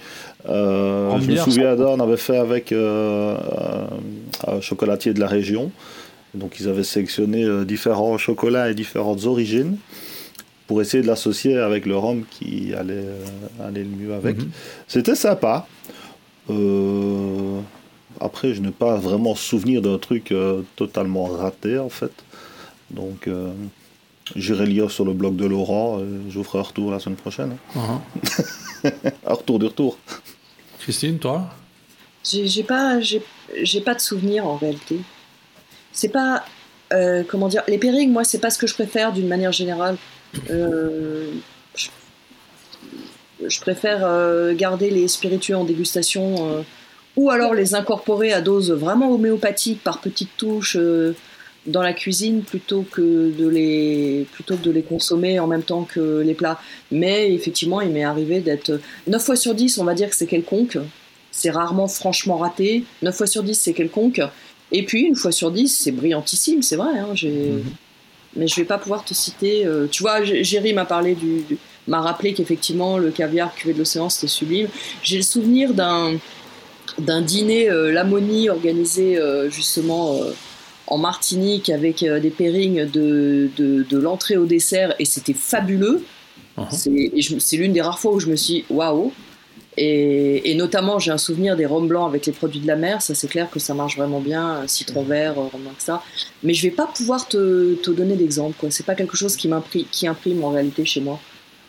[0.48, 3.36] Euh, je me souviens on avait fait avec euh,
[4.46, 5.72] un chocolatier de la région.
[6.34, 9.76] Donc ils avaient sélectionné différents chocolats et différentes origines
[10.66, 13.04] pour essayer de l'associer avec le rhum qui allait,
[13.64, 14.38] aller le mieux avec.
[14.38, 14.50] Mhm.
[14.86, 15.66] C'était sympa.
[18.20, 22.12] Après, je n'ai pas vraiment souvenir d'un truc euh, totalement raté, en fait.
[22.90, 23.52] Donc, euh,
[24.36, 26.00] j'irai lire sur le blog de Laurent.
[26.28, 27.56] je vous ferai un retour la semaine prochaine.
[27.76, 28.00] Hein.
[28.84, 28.92] Uh-huh.
[29.26, 29.98] un retour du retour.
[30.80, 31.50] Christine, toi?
[32.22, 35.00] J'ai pas, j'ai pas de souvenir en réalité.
[35.92, 36.44] C'est pas,
[36.92, 39.96] euh, comment dire, les périgues, moi, c'est pas ce que je préfère d'une manière générale.
[40.48, 41.30] je,
[43.46, 46.64] je, préfère garder les spiritueux en dégustation
[47.16, 51.14] ou alors les incorporer à dose vraiment homéopathique par petites touches, euh,
[51.66, 55.84] dans la cuisine plutôt que de les plutôt que de les consommer en même temps
[55.84, 56.60] que les plats.
[56.90, 60.26] Mais effectivement, il m'est arrivé d'être 9 fois sur 10, on va dire que c'est
[60.26, 60.78] quelconque.
[61.30, 62.84] C'est rarement franchement raté.
[63.02, 64.20] 9 fois sur 10, c'est quelconque.
[64.72, 66.98] Et puis, une fois sur 10, c'est brillantissime, c'est vrai.
[66.98, 67.62] Hein, mhm.
[68.36, 69.64] Mais je vais pas pouvoir te citer.
[69.64, 71.44] Euh, tu vois, Géry m'a parlé du,
[71.86, 74.68] m'a rappelé qu'effectivement, le caviar cuvé de l'océan, c'était sublime.
[75.02, 76.14] J'ai le souvenir d'un
[76.98, 80.20] d'un dîner euh, Lamonie organisé euh, justement
[80.86, 86.04] en Martinique avec euh, des pairings de, de, l'entrée au dessert et c'était fabuleux.
[86.58, 87.38] Uh-huh.
[87.40, 89.12] C'est l'une des rares fois où je me suis dit waouh.
[89.76, 93.02] Et, notamment, j'ai un souvenir des rhums blancs avec les produits de la mer.
[93.02, 94.62] Ça, c'est clair que ça marche vraiment bien.
[94.68, 96.00] Citron vert, rhum blanc, ça.
[96.44, 98.66] Mais je vais pas pouvoir te, te donner d'exemple.
[98.70, 99.50] C'est pas quelque chose qui,
[99.90, 101.18] qui imprime en réalité chez moi.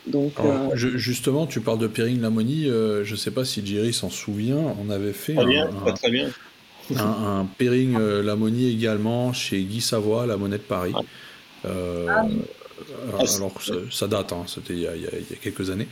[0.08, 2.70] Donc, euh, justement, tu parles de pairing Lamonie.
[2.70, 4.76] Euh, je sais pas si Jerry s'en souvient.
[4.84, 6.30] On avait fait très bien, très bien
[6.94, 10.94] un, un pairing euh, Lamonie également chez Guy Savoie, la monnaie de Paris.
[11.66, 12.26] Euh, ah
[13.18, 13.54] ah, alors,
[13.92, 15.88] ça, date, hein, c'était il, y a quelques années.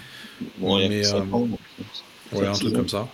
[0.59, 1.21] mais, euh,
[2.33, 3.07] ouais, un truc comme ça.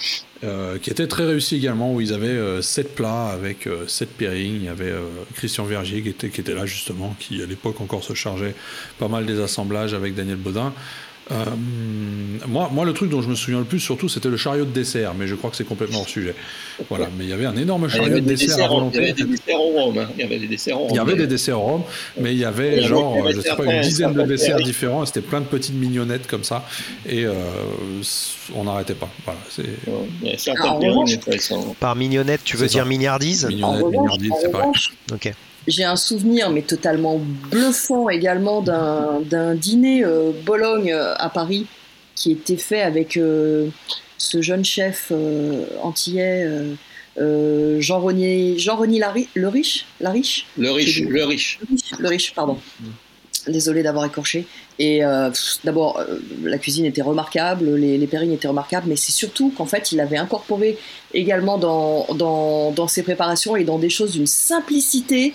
[0.00, 4.56] Qui était très réussi également, où ils avaient 7 plats avec 7 pairings.
[4.56, 4.92] Il y avait
[5.34, 8.54] Christian Vergier qui était, qui était là justement, qui à l'époque encore se chargeait
[8.98, 10.72] pas mal des assemblages avec Daniel Baudin.
[11.30, 11.44] Euh,
[12.48, 14.72] moi, moi, le truc dont je me souviens le plus, surtout, c'était le chariot de
[14.72, 16.34] dessert, mais je crois que c'est complètement hors sujet.
[16.88, 18.98] Voilà, mais il y avait un énorme chariot de dessert à volonté.
[18.98, 19.98] Il y avait des desserts au rhum.
[19.98, 20.08] Hein.
[20.16, 20.90] Il y avait des desserts au rhum.
[20.90, 21.82] Il y avait des desserts au rhum,
[22.18, 25.06] mais il y avait genre, je sais pas, une dizaine de desserts différents.
[25.06, 26.64] C'était plein de petites mignonnettes comme ça,
[27.08, 27.32] et euh,
[28.54, 29.08] on n'arrêtait pas.
[29.24, 29.64] Voilà, c'est.
[31.78, 34.72] Par mignonnette, tu veux dire mignardise Mignonnette, mignardise, c'est pareil.
[35.12, 35.32] Ok.
[35.66, 41.66] J'ai un souvenir, mais totalement bluffant également, d'un dîner euh, Bologne euh, à Paris
[42.14, 43.68] qui était fait avec euh,
[44.18, 45.12] ce jeune chef
[45.82, 46.46] antillais,
[47.16, 48.80] Jean-Renier Jean
[49.34, 51.58] le Riche La Riche Le Riche, le Riche.
[51.98, 52.58] Le Riche, pardon.
[53.48, 54.46] Désolé d'avoir écorché.
[54.78, 55.00] Et
[55.64, 56.00] d'abord,
[56.42, 60.16] la cuisine était remarquable, les, les étaient remarquables, mais c'est surtout qu'en fait, il avait
[60.16, 60.78] incorporé
[61.12, 65.34] également dans, ses préparations et dans des choses d'une simplicité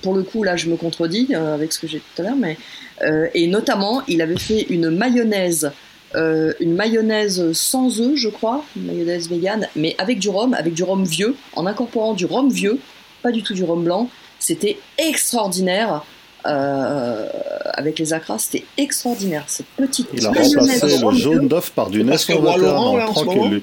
[0.00, 2.24] pour le coup, là, je me contredis euh, avec ce que j'ai dit tout à
[2.24, 2.56] l'heure, mais
[3.02, 5.70] euh, et notamment, il avait fait une mayonnaise,
[6.14, 10.74] euh, une mayonnaise sans œufs, je crois, une mayonnaise végane, mais avec du rhum, avec
[10.74, 12.78] du rhum vieux, en incorporant du rhum vieux,
[13.22, 14.08] pas du tout du rhum blanc.
[14.38, 16.04] C'était extraordinaire.
[16.44, 19.44] Avec les acras, c'était extraordinaire.
[19.46, 23.62] Cette petite Il a remplacé le jaune d'œuf par du Nescafé tranquille.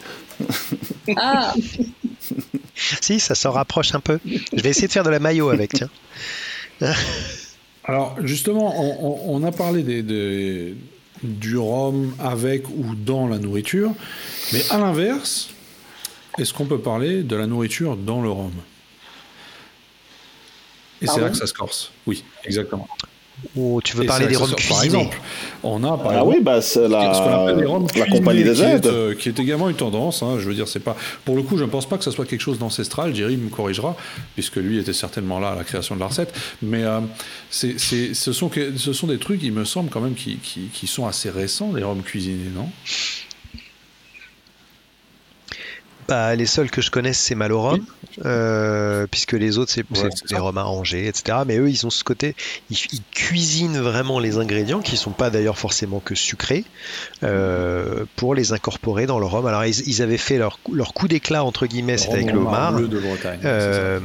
[1.16, 1.54] Ah
[3.02, 4.20] si, ça s'en rapproche un peu.
[4.26, 5.90] Je vais essayer de faire de la maillot avec, tiens.
[7.84, 8.74] Alors, justement,
[9.28, 10.76] on, a parlé des,
[11.24, 13.92] du rhum avec ou dans la nourriture,
[14.54, 15.50] mais à l'inverse,
[16.38, 18.54] est-ce qu'on peut parler de la nourriture dans le rhum?
[21.02, 21.92] Et c'est là que ça se corse.
[22.06, 22.88] Oui, exactement.
[23.56, 25.22] Ou tu veux parler des rhums cuisinés Par exemple,
[25.64, 27.14] on a par ah oui, bah c'est la,
[27.96, 28.86] la compagnie des aides.
[28.86, 30.22] Euh, qui est, également une tendance.
[30.24, 30.98] Hein, je veux dire, c'est pas.
[31.24, 33.16] Pour le coup, je ne pense pas que ce soit quelque chose d'ancestral.
[33.16, 33.96] Jerry me corrigera,
[34.36, 36.34] puisque lui était certainement là à la création de la recette.
[36.62, 37.00] Mais euh,
[37.50, 37.78] ce,
[38.34, 41.30] sont, ce sont des trucs, il me semble quand même, qui, qui, qui sont assez
[41.30, 42.70] récents, les rhums cuisinés, non?
[46.10, 47.86] Les seuls que je connaisse, c'est Malorum,
[48.26, 49.86] euh, puisque les autres, c'est
[50.30, 51.40] des rhums arrangés, etc.
[51.46, 52.36] Mais eux, ils ont ce côté,
[52.70, 52.78] ils,
[53.12, 56.66] cuisinent vraiment les ingrédients, qui sont pas d'ailleurs forcément que sucrés,
[57.24, 59.46] euh, pour les incorporer dans le rhum.
[59.46, 62.80] Alors, ils, avaient fait leur, leur coup d'éclat, entre guillemets, c'était avec le homard.
[63.44, 64.00] Euh,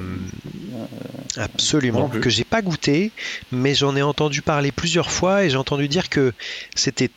[1.37, 3.13] absolument, que j'ai pas goûté,
[3.53, 6.33] mais j'en ai entendu parler plusieurs fois et j'ai entendu dire que
[6.75, 7.11] c'était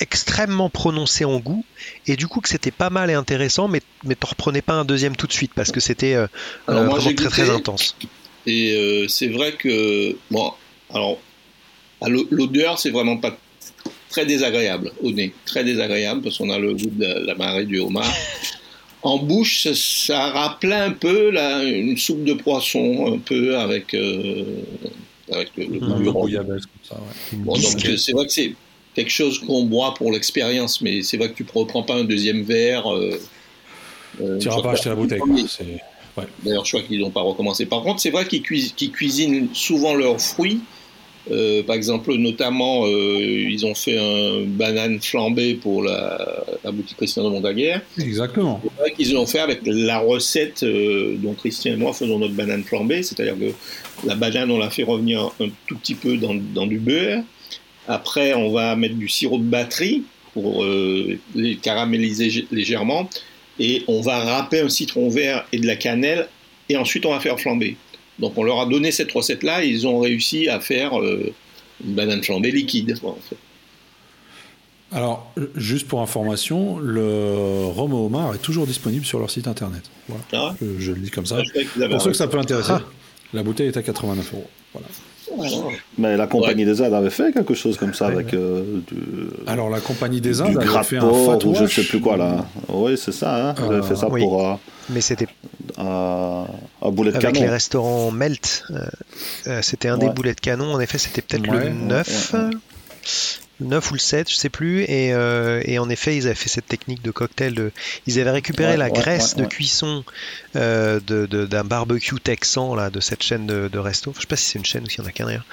[0.00, 1.64] extrêmement prononcé en goût
[2.06, 4.84] et du coup que c'était pas mal et intéressant mais mais t'en reprenais pas un
[4.84, 6.26] deuxième tout de suite parce que c'était euh,
[6.68, 7.96] euh, vraiment très très intense.
[8.46, 10.52] et euh, c'est vrai que bon
[10.92, 11.18] alors
[12.30, 13.36] l'odeur c'est vraiment pas
[14.10, 17.78] très désagréable au nez très désagréable parce qu'on a le goût de la, marée du
[17.78, 18.12] homard.
[19.06, 23.94] En bouche ça, rappelait un peu la, une soupe de poisson un peu avec
[25.30, 27.58] avec le, le, mmh, donc
[27.98, 28.54] c'est vrai que c'est
[28.94, 32.04] quelque chose qu'on boit pour l'expérience, mais c'est vrai que tu ne reprends pas un
[32.04, 32.92] deuxième verre.
[32.92, 33.20] Euh,
[34.20, 35.20] euh tu n'iras pas acheter la bouteille.
[36.44, 37.66] D'ailleurs, je crois qu'ils n'ont pas recommencé.
[37.66, 40.60] Par contre, c'est vrai qu'ils cuisinent souvent leurs fruits.
[41.30, 47.24] Euh, par exemple, notamment, euh, ils ont fait un banane flambée pour la, boutique Christian
[47.24, 47.80] de Montaguerre.
[47.98, 48.60] Exactement.
[48.96, 53.36] Qu'ils l'ont fait avec la recette dont Christian et moi faisons notre banane flambée, c'est-à-dire
[53.38, 57.22] que la banane, on la fait revenir un tout petit peu dans, dans du beurre.
[57.88, 63.08] Après, on va mettre du sirop de batterie pour euh, les caraméliser légèrement.
[63.58, 66.28] Et on va râper un citron vert et de la cannelle.
[66.68, 67.76] Et ensuite, on va faire flamber.
[68.18, 71.32] Donc on leur a donné cette recette-là et ils ont réussi à faire euh,
[71.84, 72.98] une banane flambée liquide.
[73.02, 73.36] En fait.
[74.92, 79.82] Alors, juste pour information, le rhum au homard est toujours disponible sur leur site internet.
[80.32, 81.38] Ah je, le dis comme ça.
[81.40, 82.82] Ah, pour ceux que ça peut intéresser, ah.
[83.32, 84.48] la bouteille est à 89 euros.
[84.72, 84.86] Voilà.
[85.98, 88.96] Mais la compagnie des Indes avait fait quelque chose comme ça avec euh, du.
[89.46, 91.44] Alors la compagnie des Indes avait fait un fatwash.
[91.44, 92.44] ou je sais plus quoi là.
[92.68, 93.50] Oui, c'est ça.
[93.50, 93.54] Hein.
[93.58, 94.46] avait fait ça euh, pour.
[94.46, 94.54] Euh,
[94.90, 95.28] Mais c'était.
[95.78, 96.46] à
[96.90, 97.40] boulet de avec canon.
[97.40, 98.64] les restaurants Melt,
[99.62, 100.72] c'était un des boulets de canon.
[100.74, 102.34] En effet, c'était peut-être le 9.
[103.60, 104.82] 9 ou le 7, je sais plus.
[104.82, 107.54] Et, euh, et, en effet, ils avaient fait cette technique de cocktail.
[107.54, 107.72] De...
[108.06, 110.04] Ils avaient récupéré la graisse de cuisson
[110.56, 114.12] euh, d'un de, barbecue texan là, de cette chaîne de, resto.
[114.14, 115.46] je sais pas si c'est une chaîne ou s'il y en a qu'un d'ailleurs.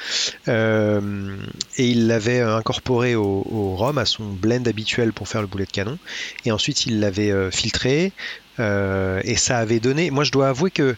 [0.48, 1.36] Euh,
[1.78, 5.66] et ils l'avaient incorporé au, au, rhum, à son blend habituel pour faire le boulet
[5.66, 5.98] de canon.
[6.46, 8.12] Et ensuite, ils l'avaient euh, filtré,
[8.60, 10.12] euh, et ça avait donné.
[10.12, 10.96] Moi, je dois avouer que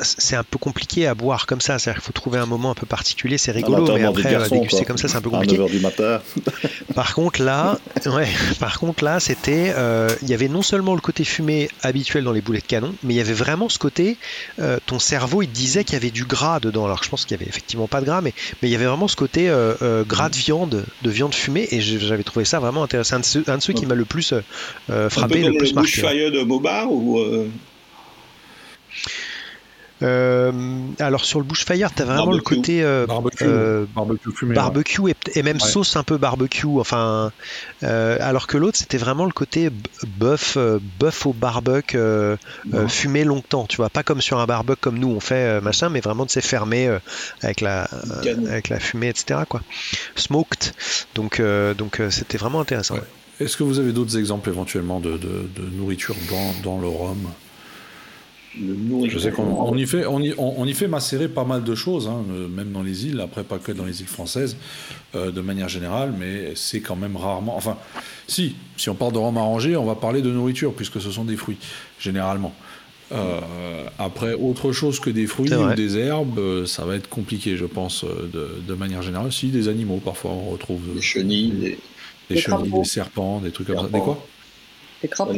[0.00, 1.78] c'est un peu compliqué à boire comme ça.
[1.78, 3.38] C'est-à-dire qu'il faut trouver un moment un peu particulier.
[3.38, 5.58] C'est rigolo, mais après garçons, déguster comme ça, c'est un peu compliqué.
[5.68, 6.20] du matin.
[6.94, 8.28] par contre, là, ouais.
[8.60, 9.72] Par contre, là, c'était.
[9.76, 12.94] Euh, il y avait non seulement le côté fumé habituel dans les boulets de canon,
[13.02, 14.16] mais il y avait vraiment ce côté.
[14.58, 16.86] Euh, ton cerveau, il disait qu'il y avait du gras dedans.
[16.86, 18.32] Alors, je pense qu'il y avait effectivement pas de gras, mais
[18.62, 19.52] mais il y avait vraiment ce côté
[20.08, 23.16] gras de viande, de viande fumée, et j'avais trouvé ça vraiment intéressant.
[23.16, 24.34] Un de ceux, qui m'a le plus
[25.08, 26.30] frappé, le plus marqué.
[26.30, 26.42] de
[26.86, 27.48] Euh,
[30.02, 30.52] euh,
[30.98, 33.46] alors sur le bushfire, tu as vraiment le côté euh, barbecue,
[33.94, 35.02] barbecue, fumé, barbecue
[35.34, 36.66] et, même sauce un peu barbecue.
[36.66, 37.32] Enfin,
[37.82, 39.70] alors que l'autre c'était vraiment le côté
[40.18, 40.58] bœuf,
[41.00, 41.98] bœuf au barbecue
[42.88, 43.66] fumé longtemps.
[43.66, 46.30] Tu vois, pas comme sur un barbecue comme nous on fait machin, mais vraiment de
[46.30, 46.90] s'est fermé
[47.42, 47.88] avec la
[48.48, 49.40] avec la fumée, etc.
[49.48, 49.62] Quoi,
[50.14, 50.74] smoked.
[51.14, 51.40] Donc
[51.78, 52.96] donc c'était vraiment intéressant.
[53.38, 55.18] Est-ce que vous avez d'autres exemples éventuellement de,
[55.76, 56.16] nourriture
[56.62, 57.28] dans, le rhum?
[59.08, 62.48] Je sais qu'on y fait, on y, fait macérer pas mal de choses, hein, euh,
[62.48, 63.20] même dans les îles.
[63.20, 64.56] Après, pas que dans les îles françaises,
[65.14, 67.54] euh, de manière générale, mais c'est quand même rarement.
[67.56, 67.76] Enfin,
[68.26, 71.24] si, si on parle de rhum arrangé, on va parler de nourriture puisque ce sont
[71.24, 71.58] des fruits
[72.00, 72.54] généralement.
[73.12, 73.40] Euh,
[73.98, 78.04] après, autre chose que des fruits ou des herbes, ça va être compliqué, je pense,
[78.04, 79.30] de, manière générale.
[79.32, 81.78] Si des animaux, parfois, on retrouve des chenilles, des
[82.28, 83.88] des, chenilles, des serpents, des trucs comme ça.
[83.88, 84.26] Des quoi
[85.02, 85.34] Des crapauds.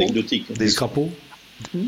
[0.56, 1.10] Des crapauds
[1.74, 1.86] hmm.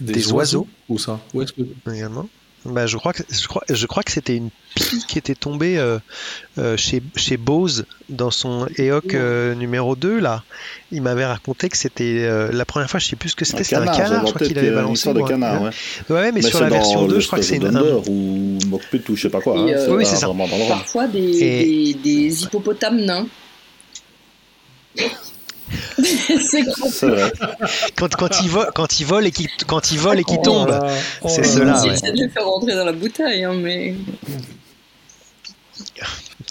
[0.00, 0.68] Des, oiseaux.
[0.88, 1.20] Où ça?
[1.34, 1.62] Où est-ce que
[1.92, 2.28] Également.
[2.64, 5.78] Bah, je crois que je crois, je crois que c'était une pie qui était tombée
[5.78, 5.98] euh,
[6.58, 10.42] euh, chez chez Bose dans son EOC euh, numéro 2 là.
[10.90, 13.76] Il m'avait raconté que c'était la première fois, je sais plus ce que c'était, c'était
[13.76, 15.12] un canard, je crois qu'il avait balancé.
[15.12, 15.70] de canard, ouais.
[16.10, 16.32] ouais.
[16.32, 17.78] mais, sur la version 2, je crois que c'est une
[18.08, 19.58] ou Mockpit ou je sais pas quoi.
[19.58, 20.28] Hein, oui, c'est ça.
[20.68, 23.26] Parfois des, des, des hippopotames nains.
[26.02, 26.64] c'est
[27.96, 30.78] quand, quand, il vole, quand il vole et qui quand il vole et qui tombe,
[31.26, 31.82] c'est cela.
[31.84, 33.94] J'essaie de le faire rentrer dans la bouteille, hein, mais.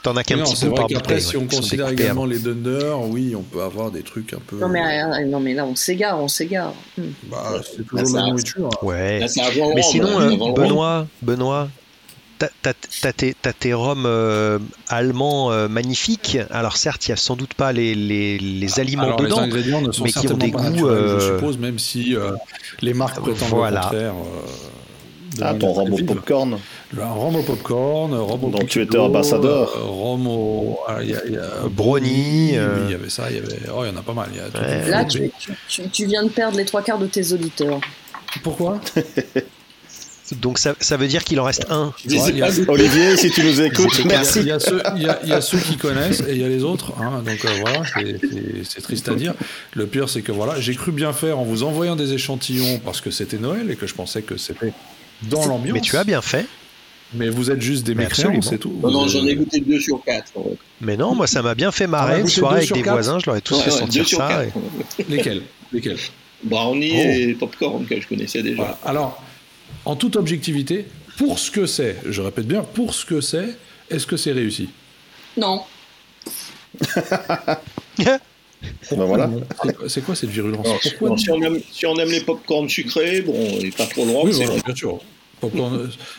[0.04, 1.22] T'en as qu'un petit peu par bouteille.
[1.22, 4.58] si on considère également les Dunder, oui, on peut avoir des trucs un peu.
[4.60, 6.74] Non mais, euh, non, mais là, on s'égare, on s'égare.
[7.24, 8.70] Bah, c'est toujours la nourriture.
[8.84, 9.20] Ouais.
[9.76, 11.70] mais sinon, euh, Benoît, Benoît,
[12.38, 14.60] T'as tes, tes roms euh,
[14.90, 16.38] allemands euh, magnifiques.
[16.52, 19.82] Alors certes, il n'y a sans doute pas les, les, les aliments dedans, les ingrédients
[19.82, 20.88] ne sont mais qui ont des goûts.
[20.88, 21.20] Euh...
[21.20, 22.32] Je suppose, même si euh,
[22.82, 23.80] les marques prétendent voilà.
[23.80, 24.14] le contraire.
[25.42, 26.60] ah, ton rhum au popcorn
[27.00, 30.80] Un rhum au popcorn, rhum au Donc tu étais ambassadeur Rhum au...
[30.88, 32.50] Ah, y a, y a Brownie.
[32.50, 33.60] il y avait ça, il y avait...
[33.76, 34.30] Oh, il y en a pas mal.
[34.36, 35.32] Y a Là, tu,
[35.68, 37.80] tu, tu viens de perdre les trois quarts de tes auditeurs.
[38.44, 38.80] Pourquoi?
[40.36, 41.94] Donc ça, ça veut dire qu'il en reste un.
[42.68, 44.40] Olivier, si tu nous écoutes, merci.
[44.40, 46.42] Il y, a ceux, il, y a, il y, a ceux, qui connaissent et il
[46.42, 46.94] y a les autres.
[47.00, 47.84] Hein, donc euh, voilà,
[48.64, 49.34] c'est triste à dire.
[49.74, 53.02] Le pire, c'est que voilà, j'ai cru bien faire en vous envoyant des échantillons parce
[53.02, 54.74] que c'était Noël et que je pensais que c'était
[55.24, 55.74] dans l'ambiance.
[55.74, 56.46] Mais tu as bien fait.
[57.14, 58.78] Mais vous êtes juste des mécréants, c'est tout.
[58.84, 60.34] Non, non, j'en ai goûté deux sur quatre.
[60.82, 62.20] Mais non, moi ça m'a bien fait marrer.
[62.20, 64.44] Une soirée avec des voisins, je leur ai tous fait sentir ça.
[65.08, 65.44] Lesquels?
[65.72, 66.00] Lesquels?
[66.44, 67.30] Brownie oh.
[67.32, 68.78] et popcorn que je connaissais déjà.
[68.86, 69.24] Alors,
[69.88, 70.86] en toute objectivité,
[71.18, 73.56] pour ce que c'est, je répète bien, pour ce que c'est,
[73.90, 74.70] est-ce que c'est réussi?
[75.38, 75.64] Non.
[78.90, 79.30] Ben voilà.
[79.88, 80.68] C'est quoi cette virulence?
[80.82, 80.96] Si,
[81.30, 84.76] on aime, si, on aime, les pop-corn sucrés, bon, et pas trop loin, c'est bien
[84.76, 85.00] sûr.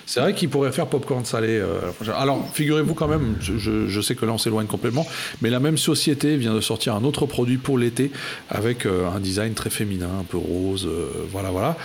[0.06, 1.58] C'est vrai qu'il pourrait faire popcorn salé.
[1.58, 1.80] Euh,
[2.16, 5.06] alors, figurez-vous quand même, je, sais que là on s'éloigne complètement,
[5.42, 8.12] mais la même société vient de sortir un autre produit pour l'été
[8.48, 11.76] avec euh, un design très féminin, un peu rose, euh, voilà, voilà.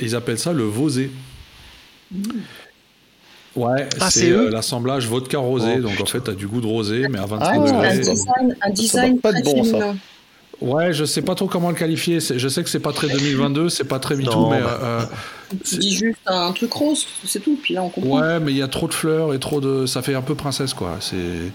[0.00, 1.10] ils appellent ça le Vosé.
[3.54, 6.66] Ouais, ah, c'est l'assemblage vodka rosé, oh, donc en fait, tu as du goût de
[6.66, 7.88] rosé, mais à 25 ah, degrés.
[7.88, 9.96] Un design, un design très féminin.
[10.60, 12.20] Ouais, je sais pas trop comment le qualifier.
[12.20, 14.60] Je sais que c'est pas très 2022, c'est pas très MeToo, mais.
[14.60, 14.78] Bah.
[14.82, 15.04] Euh,
[15.64, 18.20] tu dis juste un truc rose, c'est tout, puis là on comprend.
[18.20, 19.86] Ouais, mais il y a trop de fleurs et trop de.
[19.86, 20.96] Ça fait un peu princesse, quoi.
[21.00, 21.52] C'est.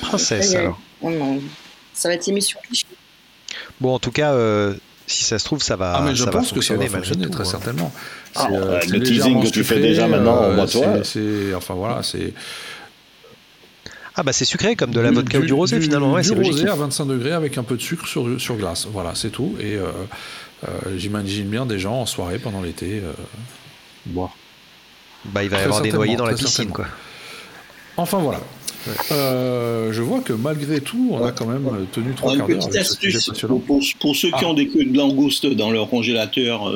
[0.00, 0.78] Princesse, alors.
[1.92, 2.86] Ça va être émission cliché.
[3.80, 4.74] Bon, en tout cas, euh,
[5.06, 5.94] si ça se trouve, ça va.
[5.96, 7.50] Ah, mais je pense que ça va fonctionner très hein.
[7.50, 7.92] certainement.
[8.34, 10.86] Ah, euh, le teasing que tu fais déjà maintenant, moi, toi.
[11.56, 12.32] Enfin voilà, c'est.
[14.16, 16.12] Ah bah c'est sucré comme de la vodka ou du rosé finalement.
[16.12, 18.86] Ouais, du rosé à 25 degrés avec un peu de sucre sur, sur glace.
[18.92, 19.56] Voilà, c'est tout.
[19.58, 19.88] Et euh,
[20.68, 23.12] euh, j'imagine bien des gens en soirée pendant l'été euh,
[24.06, 24.36] boire.
[25.24, 26.86] Bah il va y avoir des noyés dans la piscine quoi.
[27.96, 28.40] Enfin voilà.
[29.10, 32.56] je vois que malgré tout, on a quand même tenu trois quarts d'heure.
[32.56, 33.30] Une petite astuce
[33.98, 34.46] pour, ceux qui ah.
[34.46, 36.72] ont des queues de langouste dans leur congélateur,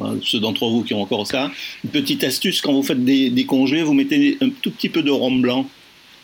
[0.00, 1.50] hein, ceux d'entre vous qui ont encore ça,
[1.82, 5.02] une petite astuce quand vous faites des, des congés, vous mettez un tout petit peu
[5.02, 5.66] de rhum blanc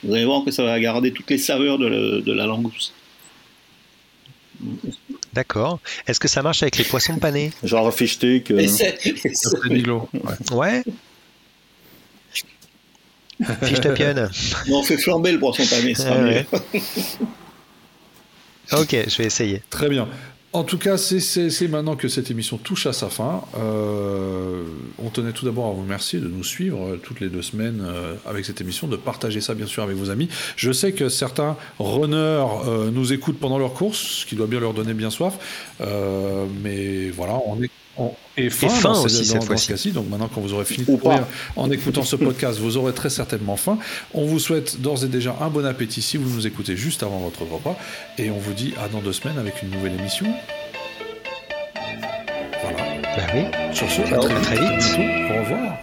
[0.06, 2.92] vous allez voir que ça va garder toutes les saveurs de, la langouste.
[5.34, 5.80] D'accord.
[6.06, 8.66] Est-ce que ça marche avec les poissons panés Genre fish stick euh...
[10.52, 10.82] Ouais.
[13.62, 14.30] Fiche tapionne.
[14.70, 15.94] on fait flamber le poisson pané,
[18.70, 19.62] ah ok, je vais essayer.
[19.70, 20.08] Très bien.
[20.56, 23.42] En tout cas, c'est maintenant que cette émission touche à sa fin.
[23.58, 24.62] Euh,
[24.98, 27.84] on tenait tout d'abord à vous remercier de nous suivre euh, toutes les deux semaines
[27.86, 30.30] euh, avec cette émission, de partager ça bien sûr avec vos amis.
[30.56, 32.46] Je sais que certains runners
[32.90, 35.34] nous écoutent pendant leur course, ce qui doit bien leur donner bien soif.
[36.62, 37.70] mais voilà, on est
[38.36, 39.92] et faim, aussi cette fois-ci.
[39.92, 41.26] Donc maintenant, quand vous aurez fini de courir
[41.56, 43.78] en écoutant ce podcast, vous aurez très certainement faim.
[44.14, 47.18] On vous souhaite d'ores et déjà un bon appétit si vous nous écoutez juste avant
[47.18, 47.76] votre repas.
[48.18, 50.26] Et on vous dit à dans deux semaines avec une nouvelle émission.
[52.62, 52.78] Voilà.
[53.16, 53.44] Bah oui.
[53.74, 54.98] Sur ce, à très, très vite.
[55.30, 55.76] Au revoir.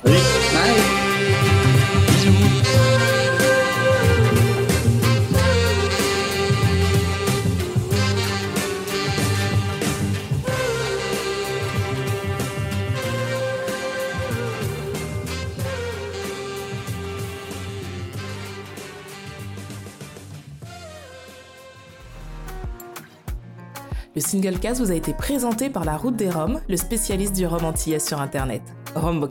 [24.16, 27.48] Le single cast vous a été présenté par la Route des Roms, le spécialiste du
[27.48, 28.62] rhum antillais sur Internet.
[28.94, 29.28] Rome.